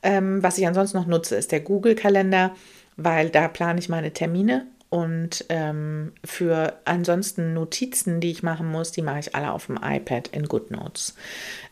Ähm, 0.02 0.42
was 0.42 0.58
ich 0.58 0.66
ansonsten 0.66 0.98
noch 0.98 1.08
nutze, 1.08 1.36
ist 1.36 1.52
der 1.52 1.60
Google-Kalender, 1.60 2.56
weil 2.96 3.30
da 3.30 3.48
plane 3.48 3.80
ich 3.80 3.90
meine 3.90 4.12
Termine 4.12 4.66
und 4.90 5.46
ähm, 5.50 6.14
für 6.26 6.80
ansonsten 6.86 7.54
Notizen, 7.54 8.22
die 8.22 8.32
ich 8.32 8.42
machen 8.42 8.72
muss, 8.72 8.92
die 8.92 9.04
mache 9.04 9.20
ich 9.20 9.36
alle 9.36 9.52
auf 9.52 9.68
dem 9.68 9.78
iPad 9.78 10.30
in 10.30 10.48
GoodNotes. 10.48 11.16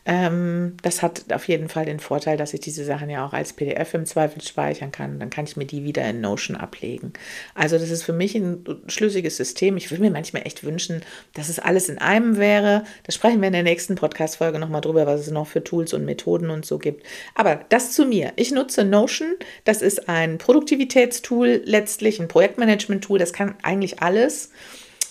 Ähm, 0.08 0.78
das 0.80 1.02
hat 1.02 1.30
auf 1.34 1.46
jeden 1.48 1.68
Fall 1.68 1.84
den 1.84 2.00
Vorteil, 2.00 2.38
dass 2.38 2.54
ich 2.54 2.60
diese 2.60 2.82
Sachen 2.82 3.10
ja 3.10 3.26
auch 3.26 3.34
als 3.34 3.52
PDF 3.52 3.92
im 3.92 4.06
Zweifel 4.06 4.40
speichern 4.40 4.90
kann. 4.90 5.20
Dann 5.20 5.28
kann 5.28 5.44
ich 5.44 5.58
mir 5.58 5.66
die 5.66 5.84
wieder 5.84 6.02
in 6.08 6.22
Notion 6.22 6.56
ablegen. 6.56 7.12
Also 7.54 7.76
das 7.76 7.90
ist 7.90 8.04
für 8.04 8.14
mich 8.14 8.34
ein 8.34 8.64
schlüssiges 8.86 9.36
System. 9.36 9.76
Ich 9.76 9.90
würde 9.90 10.00
mir 10.00 10.10
manchmal 10.10 10.46
echt 10.46 10.64
wünschen, 10.64 11.02
dass 11.34 11.50
es 11.50 11.58
alles 11.58 11.90
in 11.90 11.98
einem 11.98 12.38
wäre. 12.38 12.84
Da 13.02 13.12
sprechen 13.12 13.42
wir 13.42 13.48
in 13.48 13.52
der 13.52 13.62
nächsten 13.62 13.96
Podcast-Folge 13.96 14.58
nochmal 14.58 14.80
drüber, 14.80 15.04
was 15.04 15.20
es 15.20 15.30
noch 15.30 15.46
für 15.46 15.62
Tools 15.62 15.92
und 15.92 16.06
Methoden 16.06 16.48
und 16.48 16.64
so 16.64 16.78
gibt. 16.78 17.04
Aber 17.34 17.60
das 17.68 17.92
zu 17.92 18.06
mir. 18.06 18.32
Ich 18.36 18.50
nutze 18.50 18.86
Notion. 18.86 19.34
Das 19.64 19.82
ist 19.82 20.08
ein 20.08 20.38
Produktivitätstool, 20.38 21.60
letztlich 21.66 22.18
ein 22.18 22.28
Projektmanagement-Tool. 22.28 23.18
Das 23.18 23.34
kann 23.34 23.56
eigentlich 23.62 24.00
alles. 24.00 24.52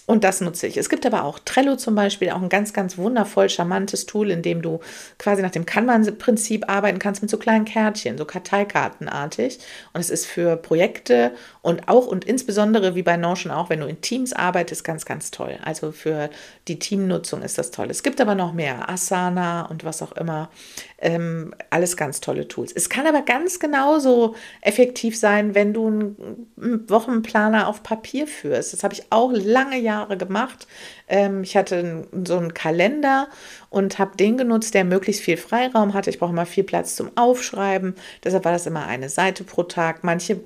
Und 0.08 0.24
das 0.24 0.39
nutze 0.39 0.67
ich. 0.67 0.78
Es 0.78 0.88
gibt 0.88 1.06
aber 1.06 1.26
auch 1.26 1.38
Trello 1.38 1.76
zum 1.76 1.93
Beispiel, 1.93 2.30
auch 2.30 2.41
ein 2.41 2.48
ganz, 2.48 2.72
ganz 2.72 2.98
wundervoll 2.98 3.50
charmantes 3.50 4.06
Tool, 4.06 4.32
in 4.32 4.41
dem 4.41 4.62
du 4.62 4.80
quasi 5.20 5.41
nach 5.41 5.52
dem 5.52 5.65
Kanban-Prinzip 5.65 6.70
arbeiten 6.70 6.98
kannst 6.98 7.22
mit 7.22 7.30
so 7.30 7.38
kleinen 7.38 7.65
Kärtchen, 7.65 8.17
so 8.17 8.24
Karteikartenartig. 8.24 9.60
Und 9.91 10.00
es 10.00 10.10
ist 10.10 10.26
für 10.26 10.56
Projekte 10.56 11.34
und 11.62 11.89
auch 11.89 12.08
und 12.08 12.24
insbesondere 12.24 12.96
wie 12.96 13.04
bei 13.04 13.17
Notion 13.17 13.52
auch, 13.52 13.70
wenn 13.70 13.82
du 13.82 13.86
in 13.86 14.00
Teams 14.00 14.32
arbeitest, 14.32 14.86
ganz, 14.86 15.06
ganz 15.06 15.30
toll. 15.30 15.60
Also 15.62 15.91
für 15.91 16.30
die 16.70 16.80
Teamnutzung 16.80 17.41
ist 17.41 17.58
das 17.58 17.72
toll. 17.72 17.88
Es 17.89 18.02
gibt 18.02 18.22
aber 18.22 18.34
noch 18.34 18.54
mehr, 18.54 18.88
Asana 18.89 19.65
und 19.65 19.84
was 19.84 20.02
auch 20.02 20.13
immer. 20.13 20.50
Ähm, 21.00 21.54
alles 21.70 21.98
ganz 21.98 22.22
tolle 22.22 22.48
Tools. 22.48 22.72
Es 22.72 22.89
kann 22.89 23.06
aber 23.06 23.24
ganz 23.24 23.60
genauso 23.60 24.36
effektiv 24.62 25.20
sein, 25.20 25.54
wenn 25.54 25.74
du 25.74 25.88
einen 25.88 26.89
Wochenplaner 26.89 27.67
auf 27.67 27.84
Papier 27.84 28.26
führst. 28.26 28.72
Das 28.72 28.84
habe 28.84 28.93
ich 28.93 29.04
auch 29.12 29.32
lange 29.34 29.78
Jahre 29.78 29.96
gemacht. 30.05 30.67
Ähm, 31.07 31.43
ich 31.43 31.57
hatte 31.57 32.07
so 32.25 32.38
einen 32.38 32.53
Kalender 32.53 33.27
und 33.69 33.99
habe 33.99 34.17
den 34.17 34.38
genutzt, 34.38 34.73
der 34.73 34.86
möglichst 34.86 35.21
viel 35.21 35.38
Freiraum 35.38 35.93
hatte. 35.93 36.10
Ich 36.10 36.19
brauche 36.19 36.31
immer 36.31 36.45
viel 36.45 36.63
Platz 36.63 36.95
zum 36.95 37.12
Aufschreiben. 37.15 37.95
Deshalb 38.23 38.45
war 38.45 38.51
das 38.51 38.65
immer 38.65 38.88
eine 38.88 39.10
Seite 39.10 39.43
pro 39.43 39.63
Tag. 39.63 40.03
Manche, 40.03 40.39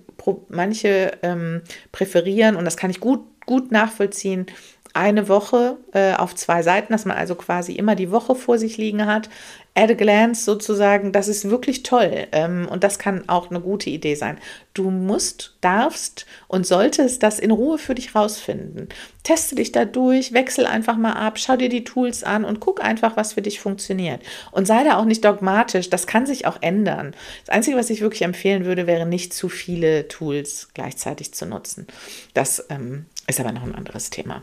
manche 0.49 1.11
ähm, 1.21 1.61
präferieren, 1.91 2.55
und 2.55 2.65
das 2.65 2.77
kann 2.77 2.89
ich 2.89 2.99
gut, 2.99 3.21
gut 3.45 3.71
nachvollziehen, 3.71 4.47
eine 4.93 5.29
Woche 5.29 5.77
äh, 5.93 6.13
auf 6.13 6.35
zwei 6.35 6.63
Seiten, 6.63 6.91
dass 6.91 7.05
man 7.05 7.17
also 7.17 7.35
quasi 7.35 7.73
immer 7.73 7.95
die 7.95 8.11
Woche 8.11 8.35
vor 8.35 8.57
sich 8.57 8.77
liegen 8.77 9.05
hat 9.05 9.29
at 9.73 9.89
a 9.89 9.93
glance 9.93 10.43
sozusagen, 10.43 11.13
das 11.13 11.29
ist 11.29 11.49
wirklich 11.49 11.83
toll. 11.83 12.27
Ähm, 12.33 12.67
und 12.69 12.83
das 12.83 12.99
kann 12.99 13.29
auch 13.29 13.49
eine 13.49 13.61
gute 13.61 13.89
Idee 13.89 14.15
sein. 14.15 14.37
Du 14.73 14.91
musst, 14.91 15.55
darfst 15.61 16.25
und 16.47 16.67
solltest 16.67 17.23
das 17.23 17.39
in 17.39 17.51
Ruhe 17.51 17.77
für 17.77 17.95
dich 17.95 18.13
rausfinden. 18.13 18.89
Teste 19.23 19.55
dich 19.55 19.71
da 19.71 19.85
durch, 19.85 20.33
wechsel 20.33 20.65
einfach 20.65 20.97
mal 20.97 21.13
ab, 21.13 21.39
schau 21.39 21.55
dir 21.55 21.69
die 21.69 21.85
Tools 21.85 22.23
an 22.23 22.43
und 22.43 22.59
guck 22.59 22.83
einfach, 22.83 23.15
was 23.15 23.33
für 23.33 23.41
dich 23.41 23.61
funktioniert. 23.61 24.21
Und 24.51 24.67
sei 24.67 24.83
da 24.83 24.97
auch 24.97 25.05
nicht 25.05 25.23
dogmatisch, 25.23 25.89
das 25.89 26.05
kann 26.05 26.25
sich 26.25 26.45
auch 26.45 26.57
ändern. 26.61 27.15
Das 27.45 27.55
Einzige, 27.55 27.77
was 27.77 27.89
ich 27.89 28.01
wirklich 28.01 28.23
empfehlen 28.23 28.65
würde, 28.65 28.87
wäre 28.87 29.05
nicht 29.05 29.33
zu 29.33 29.47
viele 29.47 30.09
Tools 30.09 30.69
gleichzeitig 30.73 31.33
zu 31.33 31.45
nutzen. 31.45 31.87
Das 32.33 32.65
ähm, 32.69 33.05
ist 33.27 33.39
aber 33.39 33.53
noch 33.53 33.63
ein 33.63 33.75
anderes 33.75 34.09
Thema. 34.09 34.41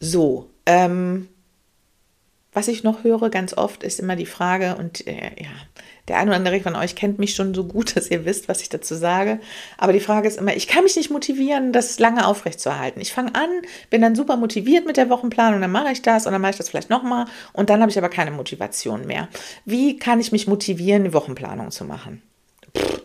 So, 0.00 0.48
ähm, 0.64 1.28
was 2.52 2.68
ich 2.68 2.82
noch 2.82 3.02
höre 3.02 3.30
ganz 3.30 3.54
oft, 3.56 3.82
ist 3.82 3.98
immer 3.98 4.14
die 4.14 4.26
Frage, 4.26 4.76
und 4.76 5.06
äh, 5.06 5.30
ja, 5.42 5.50
der 6.08 6.18
eine 6.18 6.30
oder 6.30 6.36
andere 6.36 6.60
von 6.60 6.76
euch 6.76 6.94
kennt 6.94 7.18
mich 7.18 7.34
schon 7.34 7.54
so 7.54 7.64
gut, 7.64 7.96
dass 7.96 8.10
ihr 8.10 8.24
wisst, 8.24 8.48
was 8.48 8.60
ich 8.60 8.68
dazu 8.68 8.94
sage. 8.94 9.40
Aber 9.78 9.92
die 9.92 10.00
Frage 10.00 10.28
ist 10.28 10.38
immer, 10.38 10.54
ich 10.54 10.68
kann 10.68 10.84
mich 10.84 10.96
nicht 10.96 11.10
motivieren, 11.10 11.72
das 11.72 11.98
lange 11.98 12.26
aufrechtzuerhalten. 12.26 13.00
Ich 13.00 13.12
fange 13.12 13.34
an, 13.34 13.48
bin 13.88 14.02
dann 14.02 14.14
super 14.14 14.36
motiviert 14.36 14.86
mit 14.86 14.96
der 14.96 15.08
Wochenplanung, 15.08 15.60
dann 15.60 15.72
mache 15.72 15.92
ich 15.92 16.02
das 16.02 16.26
und 16.26 16.32
dann 16.32 16.42
mache 16.42 16.52
ich 16.52 16.58
das 16.58 16.68
vielleicht 16.68 16.90
nochmal 16.90 17.26
und 17.52 17.70
dann 17.70 17.80
habe 17.80 17.90
ich 17.90 17.98
aber 17.98 18.08
keine 18.08 18.30
Motivation 18.30 19.06
mehr. 19.06 19.28
Wie 19.64 19.96
kann 19.96 20.20
ich 20.20 20.32
mich 20.32 20.46
motivieren, 20.46 21.04
die 21.04 21.14
Wochenplanung 21.14 21.70
zu 21.70 21.84
machen? 21.84 22.22
Pff. 22.76 23.02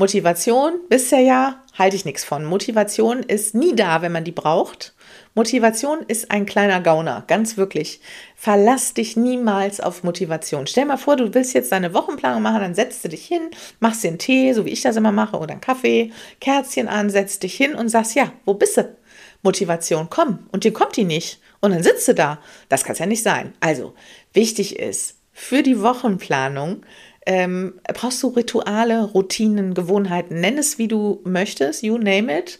Motivation, 0.00 0.80
bisher 0.88 1.20
ja, 1.20 1.62
halte 1.78 1.94
ich 1.94 2.06
nichts 2.06 2.24
von. 2.24 2.46
Motivation 2.46 3.22
ist 3.22 3.54
nie 3.54 3.76
da, 3.76 4.00
wenn 4.00 4.12
man 4.12 4.24
die 4.24 4.32
braucht. 4.32 4.94
Motivation 5.34 6.00
ist 6.08 6.30
ein 6.30 6.44
kleiner 6.44 6.80
Gauner, 6.80 7.24
ganz 7.26 7.56
wirklich. 7.56 8.00
Verlass 8.34 8.94
dich 8.94 9.16
niemals 9.16 9.80
auf 9.80 10.02
Motivation. 10.02 10.66
Stell 10.66 10.86
mal 10.86 10.96
vor, 10.96 11.16
du 11.16 11.32
willst 11.32 11.54
jetzt 11.54 11.70
deine 11.70 11.94
Wochenplanung 11.94 12.42
machen, 12.42 12.60
dann 12.60 12.74
setzt 12.74 13.04
du 13.04 13.08
dich 13.08 13.26
hin, 13.26 13.42
machst 13.78 14.02
dir 14.02 14.08
einen 14.08 14.18
Tee, 14.18 14.52
so 14.52 14.64
wie 14.64 14.70
ich 14.70 14.82
das 14.82 14.96
immer 14.96 15.12
mache, 15.12 15.36
oder 15.36 15.52
einen 15.52 15.60
Kaffee, 15.60 16.12
Kerzchen 16.40 16.88
an, 16.88 17.10
setzt 17.10 17.44
dich 17.44 17.54
hin 17.54 17.74
und 17.74 17.88
sagst, 17.88 18.14
ja, 18.16 18.32
wo 18.44 18.54
bist 18.54 18.76
du? 18.76 18.96
Motivation, 19.42 20.08
komm. 20.10 20.40
Und 20.52 20.64
dir 20.64 20.72
kommt 20.72 20.96
die 20.96 21.04
nicht. 21.04 21.40
Und 21.60 21.72
dann 21.72 21.82
sitzt 21.82 22.08
du 22.08 22.14
da. 22.14 22.40
Das 22.68 22.84
kann 22.84 22.94
es 22.94 22.98
ja 22.98 23.06
nicht 23.06 23.22
sein. 23.22 23.52
Also, 23.60 23.94
wichtig 24.32 24.78
ist, 24.78 25.16
für 25.32 25.62
die 25.62 25.80
Wochenplanung 25.80 26.82
ähm, 27.26 27.74
brauchst 27.84 28.22
du 28.22 28.28
Rituale, 28.28 29.04
Routinen, 29.04 29.74
Gewohnheiten. 29.74 30.40
Nenn 30.40 30.58
es, 30.58 30.78
wie 30.78 30.88
du 30.88 31.20
möchtest, 31.24 31.82
you 31.82 31.96
name 31.98 32.36
it. 32.36 32.58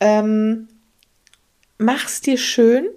Ähm, 0.00 0.68
mach's 1.80 2.20
dir 2.20 2.36
schön, 2.36 2.88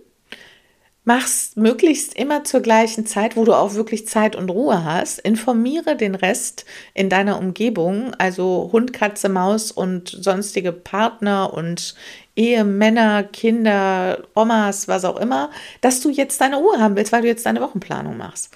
mach's 1.05 1.55
möglichst 1.55 2.15
immer 2.15 2.43
zur 2.43 2.59
gleichen 2.59 3.05
Zeit, 3.05 3.35
wo 3.35 3.45
du 3.45 3.53
auch 3.53 3.73
wirklich 3.75 4.07
Zeit 4.07 4.35
und 4.35 4.49
Ruhe 4.49 4.83
hast. 4.83 5.19
Informiere 5.19 5.95
den 5.95 6.15
Rest 6.15 6.65
in 6.93 7.09
deiner 7.09 7.39
Umgebung, 7.39 8.13
also 8.15 8.69
Hund, 8.71 8.93
Katze, 8.93 9.29
Maus 9.29 9.71
und 9.71 10.09
sonstige 10.09 10.73
Partner 10.73 11.53
und 11.53 11.95
Ehemänner, 12.35 13.23
Kinder, 13.23 14.23
Omas, 14.35 14.87
was 14.87 15.05
auch 15.05 15.17
immer, 15.17 15.49
dass 15.81 16.01
du 16.01 16.09
jetzt 16.09 16.41
deine 16.41 16.57
Ruhe 16.57 16.79
haben 16.79 16.95
willst, 16.95 17.13
weil 17.13 17.21
du 17.21 17.27
jetzt 17.27 17.45
deine 17.45 17.61
Wochenplanung 17.61 18.17
machst. 18.17 18.53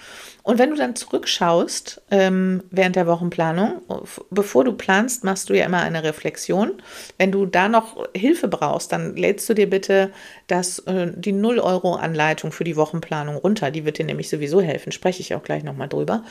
Und 0.47 0.60
wenn 0.60 0.69
du 0.69 0.77
dann 0.77 0.95
zurückschaust 0.95 2.01
ähm, 2.10 2.63
während 2.71 2.95
der 2.95 3.05
Wochenplanung, 3.05 3.81
bevor 4.29 4.63
du 4.63 4.71
planst, 4.71 5.25
machst 5.25 5.49
du 5.49 5.53
ja 5.53 5.65
immer 5.65 5.81
eine 5.81 6.03
Reflexion. 6.03 6.81
Wenn 7.17 7.33
du 7.33 7.45
da 7.45 7.67
noch 7.67 8.07
Hilfe 8.15 8.47
brauchst, 8.47 8.93
dann 8.93 9.17
lädst 9.17 9.49
du 9.49 9.53
dir 9.53 9.69
bitte 9.69 10.13
das, 10.47 10.79
äh, 10.79 11.12
die 11.15 11.33
0-Euro-Anleitung 11.33 12.51
für 12.51 12.63
die 12.63 12.77
Wochenplanung 12.77 13.36
runter. 13.36 13.69
Die 13.69 13.86
wird 13.86 13.97
dir 13.97 14.05
nämlich 14.05 14.29
sowieso 14.29 14.62
helfen. 14.62 14.91
Spreche 14.91 15.21
ich 15.21 15.36
auch 15.36 15.43
gleich 15.43 15.63
nochmal 15.63 15.89
drüber. 15.89 16.23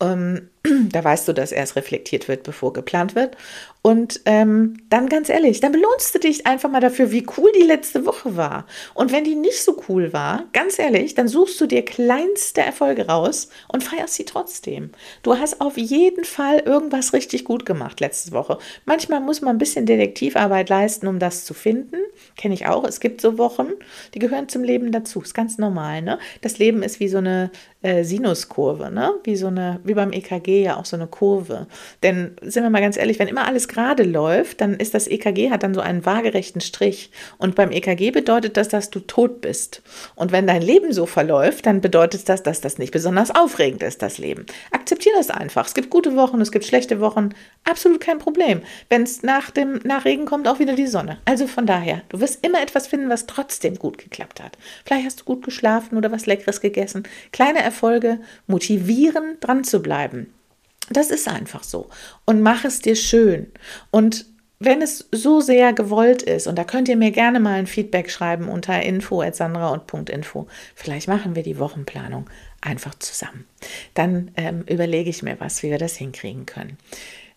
Ähm, 0.00 0.50
da 0.92 1.02
weißt 1.02 1.26
du, 1.26 1.32
dass 1.32 1.52
erst 1.52 1.76
reflektiert 1.76 2.28
wird, 2.28 2.42
bevor 2.44 2.72
geplant 2.72 3.14
wird. 3.14 3.36
Und 3.84 4.20
ähm, 4.26 4.76
dann 4.90 5.08
ganz 5.08 5.28
ehrlich, 5.28 5.58
dann 5.60 5.72
belohnst 5.72 6.14
du 6.14 6.20
dich 6.20 6.46
einfach 6.46 6.70
mal 6.70 6.80
dafür, 6.80 7.10
wie 7.10 7.26
cool 7.36 7.50
die 7.58 7.64
letzte 7.66 8.06
Woche 8.06 8.36
war. 8.36 8.66
Und 8.94 9.10
wenn 9.10 9.24
die 9.24 9.34
nicht 9.34 9.60
so 9.62 9.82
cool 9.88 10.12
war, 10.12 10.44
ganz 10.52 10.78
ehrlich, 10.78 11.14
dann 11.14 11.26
suchst 11.26 11.60
du 11.60 11.66
dir 11.66 11.84
kleinste 11.84 12.60
Erfolge 12.60 13.08
raus 13.08 13.48
und 13.66 13.82
feierst 13.82 14.14
sie 14.14 14.24
trotzdem. 14.24 14.90
Du 15.24 15.36
hast 15.36 15.60
auf 15.60 15.76
jeden 15.76 16.24
Fall 16.24 16.60
irgendwas 16.60 17.12
richtig 17.12 17.44
gut 17.44 17.66
gemacht 17.66 17.98
letzte 17.98 18.30
Woche. 18.30 18.58
Manchmal 18.84 19.20
muss 19.20 19.40
man 19.40 19.56
ein 19.56 19.58
bisschen 19.58 19.84
Detektivarbeit 19.84 20.68
leisten, 20.68 21.08
um 21.08 21.18
das 21.18 21.44
zu 21.44 21.52
finden. 21.52 21.96
Kenne 22.36 22.54
ich 22.54 22.66
auch. 22.66 22.84
Es 22.84 23.00
gibt 23.00 23.20
so 23.20 23.36
Wochen, 23.36 23.61
die 24.14 24.18
gehören 24.18 24.48
zum 24.48 24.62
Leben 24.64 24.92
dazu. 24.92 25.20
Ist 25.20 25.34
ganz 25.34 25.58
normal. 25.58 26.02
Ne? 26.02 26.18
Das 26.40 26.58
Leben 26.58 26.82
ist 26.82 27.00
wie 27.00 27.08
so 27.08 27.18
eine 27.18 27.50
äh, 27.82 28.04
Sinuskurve, 28.04 28.90
ne? 28.90 29.12
Wie 29.24 29.36
so 29.36 29.48
eine, 29.48 29.80
wie 29.84 29.94
beim 29.94 30.12
EKG 30.12 30.62
ja 30.62 30.76
auch 30.76 30.84
so 30.84 30.96
eine 30.96 31.06
Kurve. 31.06 31.66
Denn 32.02 32.36
sind 32.40 32.62
wir 32.62 32.70
mal 32.70 32.80
ganz 32.80 32.96
ehrlich, 32.96 33.18
wenn 33.18 33.28
immer 33.28 33.46
alles 33.46 33.68
gerade 33.68 34.02
läuft, 34.02 34.60
dann 34.60 34.74
ist 34.74 34.94
das 34.94 35.08
EKG 35.08 35.50
hat 35.50 35.62
dann 35.62 35.74
so 35.74 35.80
einen 35.80 36.06
waagerechten 36.06 36.60
Strich. 36.60 37.10
Und 37.38 37.54
beim 37.54 37.72
EKG 37.72 38.10
bedeutet 38.10 38.56
das, 38.56 38.68
dass 38.68 38.90
du 38.90 39.00
tot 39.00 39.40
bist. 39.40 39.82
Und 40.14 40.32
wenn 40.32 40.46
dein 40.46 40.62
Leben 40.62 40.92
so 40.92 41.06
verläuft, 41.06 41.66
dann 41.66 41.80
bedeutet 41.80 42.28
das, 42.28 42.42
dass 42.42 42.60
das 42.60 42.78
nicht 42.78 42.92
besonders 42.92 43.34
aufregend 43.34 43.82
ist, 43.82 44.02
das 44.02 44.18
Leben. 44.18 44.46
Akzeptiere 44.70 45.16
das 45.16 45.30
einfach. 45.30 45.66
Es 45.66 45.74
gibt 45.74 45.90
gute 45.90 46.16
Wochen, 46.16 46.40
es 46.40 46.52
gibt 46.52 46.64
schlechte 46.64 47.00
Wochen. 47.00 47.30
Absolut 47.64 48.00
kein 48.00 48.18
Problem. 48.18 48.62
Wenn 48.88 49.02
es 49.02 49.22
nach 49.22 49.50
dem 49.50 49.80
nach 49.84 50.04
Regen 50.04 50.26
kommt, 50.26 50.48
auch 50.48 50.58
wieder 50.58 50.74
die 50.74 50.86
Sonne. 50.86 51.18
Also 51.24 51.46
von 51.46 51.66
daher, 51.66 52.02
du 52.08 52.20
wirst 52.20 52.44
immer 52.44 52.62
etwas 52.62 52.86
finden, 52.86 53.08
was 53.08 53.26
trotzdem 53.26 53.76
gut 53.76 53.98
geklappt 53.98 54.42
hat. 54.42 54.56
Vielleicht 54.84 55.06
hast 55.06 55.20
du 55.20 55.24
gut 55.24 55.44
geschlafen 55.44 55.96
oder 55.96 56.12
was 56.12 56.26
Leckeres 56.26 56.60
gegessen. 56.60 57.04
Kleine 57.32 57.60
Erfolge 57.72 58.20
motivieren, 58.46 59.38
dran 59.40 59.64
zu 59.64 59.80
bleiben. 59.80 60.32
Das 60.90 61.10
ist 61.10 61.26
einfach 61.26 61.64
so. 61.64 61.88
Und 62.26 62.42
mach 62.42 62.66
es 62.66 62.82
dir 62.82 62.96
schön. 62.96 63.50
Und 63.90 64.26
wenn 64.58 64.82
es 64.82 65.08
so 65.10 65.40
sehr 65.40 65.72
gewollt 65.72 66.22
ist, 66.22 66.46
und 66.46 66.56
da 66.56 66.64
könnt 66.64 66.88
ihr 66.88 66.96
mir 66.96 67.10
gerne 67.10 67.40
mal 67.40 67.54
ein 67.54 67.66
Feedback 67.66 68.10
schreiben 68.10 68.48
unter 68.48 68.80
info.sandra 68.82 69.70
und 69.70 70.10
.info, 70.10 70.46
vielleicht 70.74 71.08
machen 71.08 71.34
wir 71.34 71.42
die 71.42 71.58
Wochenplanung 71.58 72.28
einfach 72.60 72.94
zusammen. 72.96 73.46
Dann 73.94 74.30
ähm, 74.36 74.64
überlege 74.68 75.10
ich 75.10 75.22
mir 75.22 75.40
was, 75.40 75.62
wie 75.62 75.70
wir 75.70 75.78
das 75.78 75.96
hinkriegen 75.96 76.44
können. 76.44 76.76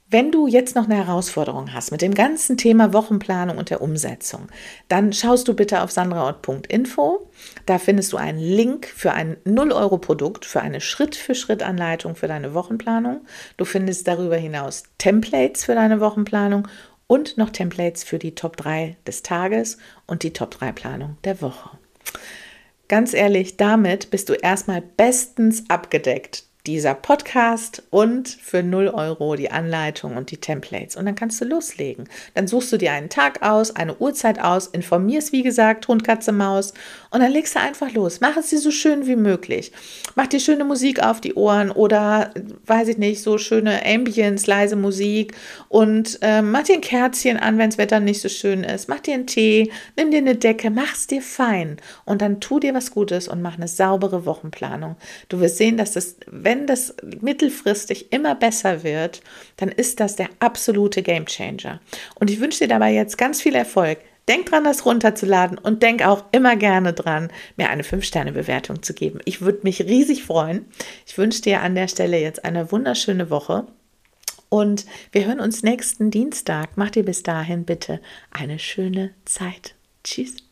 Wenn 0.08 0.32
du 0.32 0.46
jetzt 0.46 0.76
noch 0.76 0.86
eine 0.86 0.98
Herausforderung 0.98 1.74
hast 1.74 1.92
mit 1.92 2.04
dem 2.04 2.14
ganzen 2.14 2.58
Thema 2.58 2.94
Wochenplanung 2.94 3.58
und 3.58 3.72
der 3.72 3.82
Umsetzung, 3.82 4.50
dann 4.88 5.14
schaust 5.14 5.48
du 5.48 5.56
bitte 5.56 5.82
auf 5.82 5.90
sandraort.info. 5.90 7.28
Da 7.66 7.80
findest 7.80 8.14
du 8.14 8.18
einen 8.18 8.38
Link 8.38 8.86
für 8.86 9.14
ein 9.14 9.38
0-Euro-Produkt, 9.46 10.46
für 10.46 10.62
eine 10.62 10.80
Schritt-für-Schritt-Anleitung 10.80 12.16
für 12.16 12.28
deine 12.28 12.54
Wochenplanung. 12.54 13.22
Du 13.58 13.66
findest 13.66 14.08
darüber 14.08 14.38
hinaus 14.38 14.84
Templates 15.00 15.66
für 15.66 15.74
deine 15.74 16.00
Wochenplanung 16.00 16.68
und 17.08 17.40
noch 17.40 17.50
Templates 17.50 18.04
für 18.04 18.20
die 18.20 18.36
Top 18.36 18.58
3 18.58 18.98
des 19.08 19.24
Tages 19.24 19.80
und 20.06 20.22
die 20.22 20.34
Top 20.34 20.52
3 20.52 20.72
Planung 20.72 21.18
der 21.24 21.42
Woche. 21.42 21.72
Ganz 22.88 23.16
ehrlich, 23.16 23.58
damit 23.58 24.12
bist 24.12 24.30
du 24.30 24.34
erstmal 24.34 24.84
bestens 24.84 25.64
abgedeckt 25.68 26.44
dieser 26.68 26.96
Podcast 26.96 27.84
und 27.90 28.28
für 28.28 28.64
0 28.64 28.88
Euro 28.90 29.36
die 29.36 29.52
Anleitung 29.52 30.18
und 30.18 30.32
die 30.32 30.38
Templates. 30.38 30.96
Und 30.96 31.06
dann 31.06 31.16
kannst 31.16 31.40
du 31.42 31.46
loslegen. 31.46 32.10
Dann 32.34 32.48
suchst 32.48 32.72
du 32.72 32.78
dir 32.78 32.92
einen 32.92 33.10
Tag 33.10 33.42
aus, 33.42 33.76
eine 33.76 33.96
Uhrzeit 33.98 34.40
aus, 34.40 34.68
informierst, 34.68 35.32
wie 35.32 35.44
gesagt, 35.44 35.88
Hund, 35.88 36.04
Katze, 36.04 36.32
Maus 36.32 36.74
und 37.12 37.22
dann 37.22 37.32
legst 37.32 37.56
du 37.56 37.60
einfach 37.60 37.92
los. 37.94 38.20
Mach 38.22 38.38
es 38.38 38.50
dir 38.50 38.60
so 38.60 38.72
schön 38.72 39.08
wie 39.08 39.16
möglich. 39.16 39.72
Mach 40.16 40.28
dir 40.28 40.40
schöne 40.40 40.64
Musik 40.64 41.02
auf 41.02 41.22
die 41.22 41.34
Ohren 41.36 41.72
oder, 41.72 42.32
weiß 42.66 42.88
ich 42.88 42.98
nicht, 42.98 43.22
so 43.22 43.38
schöne 43.38 43.86
Ambience, 43.86 44.48
leise 44.48 44.76
Musik 44.76 45.34
und 45.70 46.20
äh, 46.22 46.42
mach 46.42 46.64
dir 46.64 46.76
ein 46.76 46.82
Kerzchen 46.82 47.38
an, 47.38 47.58
wenn 47.58 47.70
das 47.70 47.78
Wetter 47.78 48.00
nicht 48.00 48.22
so 48.22 48.30
schön 48.30 48.64
ist. 48.64 48.90
Mach 48.90 49.00
dir 49.00 49.14
einen 49.14 49.28
Tee, 49.28 49.72
nimm 49.98 50.12
dir 50.12 50.18
eine 50.18 50.36
Decke, 50.36 50.70
mach 50.70 50.94
es 50.94 51.08
dir 51.08 51.22
fein 51.22 51.78
und 52.06 52.22
dann 52.22 52.40
tu 52.40 52.60
dir 52.60 52.74
was 52.74 52.92
Gutes 52.92 53.28
und 53.28 53.42
mach 53.42 53.56
eine 53.56 53.68
saubere 53.68 54.26
Wochenplanung. 54.26 54.96
Du 55.30 55.40
wirst 55.40 55.58
sehen, 55.58 55.78
dass 55.78 55.94
das, 55.94 56.16
wenn 56.28 56.55
wenn 56.56 56.68
das 56.68 56.96
mittelfristig 57.22 58.12
immer 58.14 58.34
besser 58.36 58.84
wird, 58.84 59.22
dann 59.58 59.70
ist 59.70 60.00
das 60.00 60.16
der 60.16 60.30
absolute 60.40 61.04
Game 61.04 61.26
Changer. 61.26 61.82
Und 62.16 62.30
ich 62.30 62.40
wünsche 62.40 62.60
dir 62.60 62.68
dabei 62.68 62.94
jetzt 62.94 63.18
ganz 63.18 63.42
viel 63.42 63.56
Erfolg. 63.56 64.00
Denk 64.28 64.48
dran, 64.48 64.64
das 64.64 64.86
runterzuladen 64.86 65.58
und 65.58 65.84
denk 65.84 66.04
auch 66.04 66.24
immer 66.32 66.56
gerne 66.56 66.94
dran, 66.94 67.30
mir 67.58 67.70
eine 67.70 67.84
5-Sterne-Bewertung 67.84 68.82
zu 68.82 68.94
geben. 68.94 69.20
Ich 69.26 69.42
würde 69.42 69.60
mich 69.64 69.82
riesig 69.82 70.24
freuen. 70.24 70.66
Ich 71.06 71.18
wünsche 71.18 71.42
dir 71.42 71.62
an 71.62 71.76
der 71.76 71.88
Stelle 71.88 72.20
jetzt 72.20 72.44
eine 72.44 72.72
wunderschöne 72.72 73.30
Woche 73.30 73.68
und 74.50 74.86
wir 75.12 75.26
hören 75.26 75.42
uns 75.42 75.62
nächsten 75.62 76.10
Dienstag. 76.10 76.70
Mach 76.76 76.90
dir 76.90 77.04
bis 77.04 77.22
dahin 77.22 77.66
bitte 77.66 78.02
eine 78.32 78.58
schöne 78.58 79.12
Zeit. 79.26 79.76
Tschüss. 80.04 80.45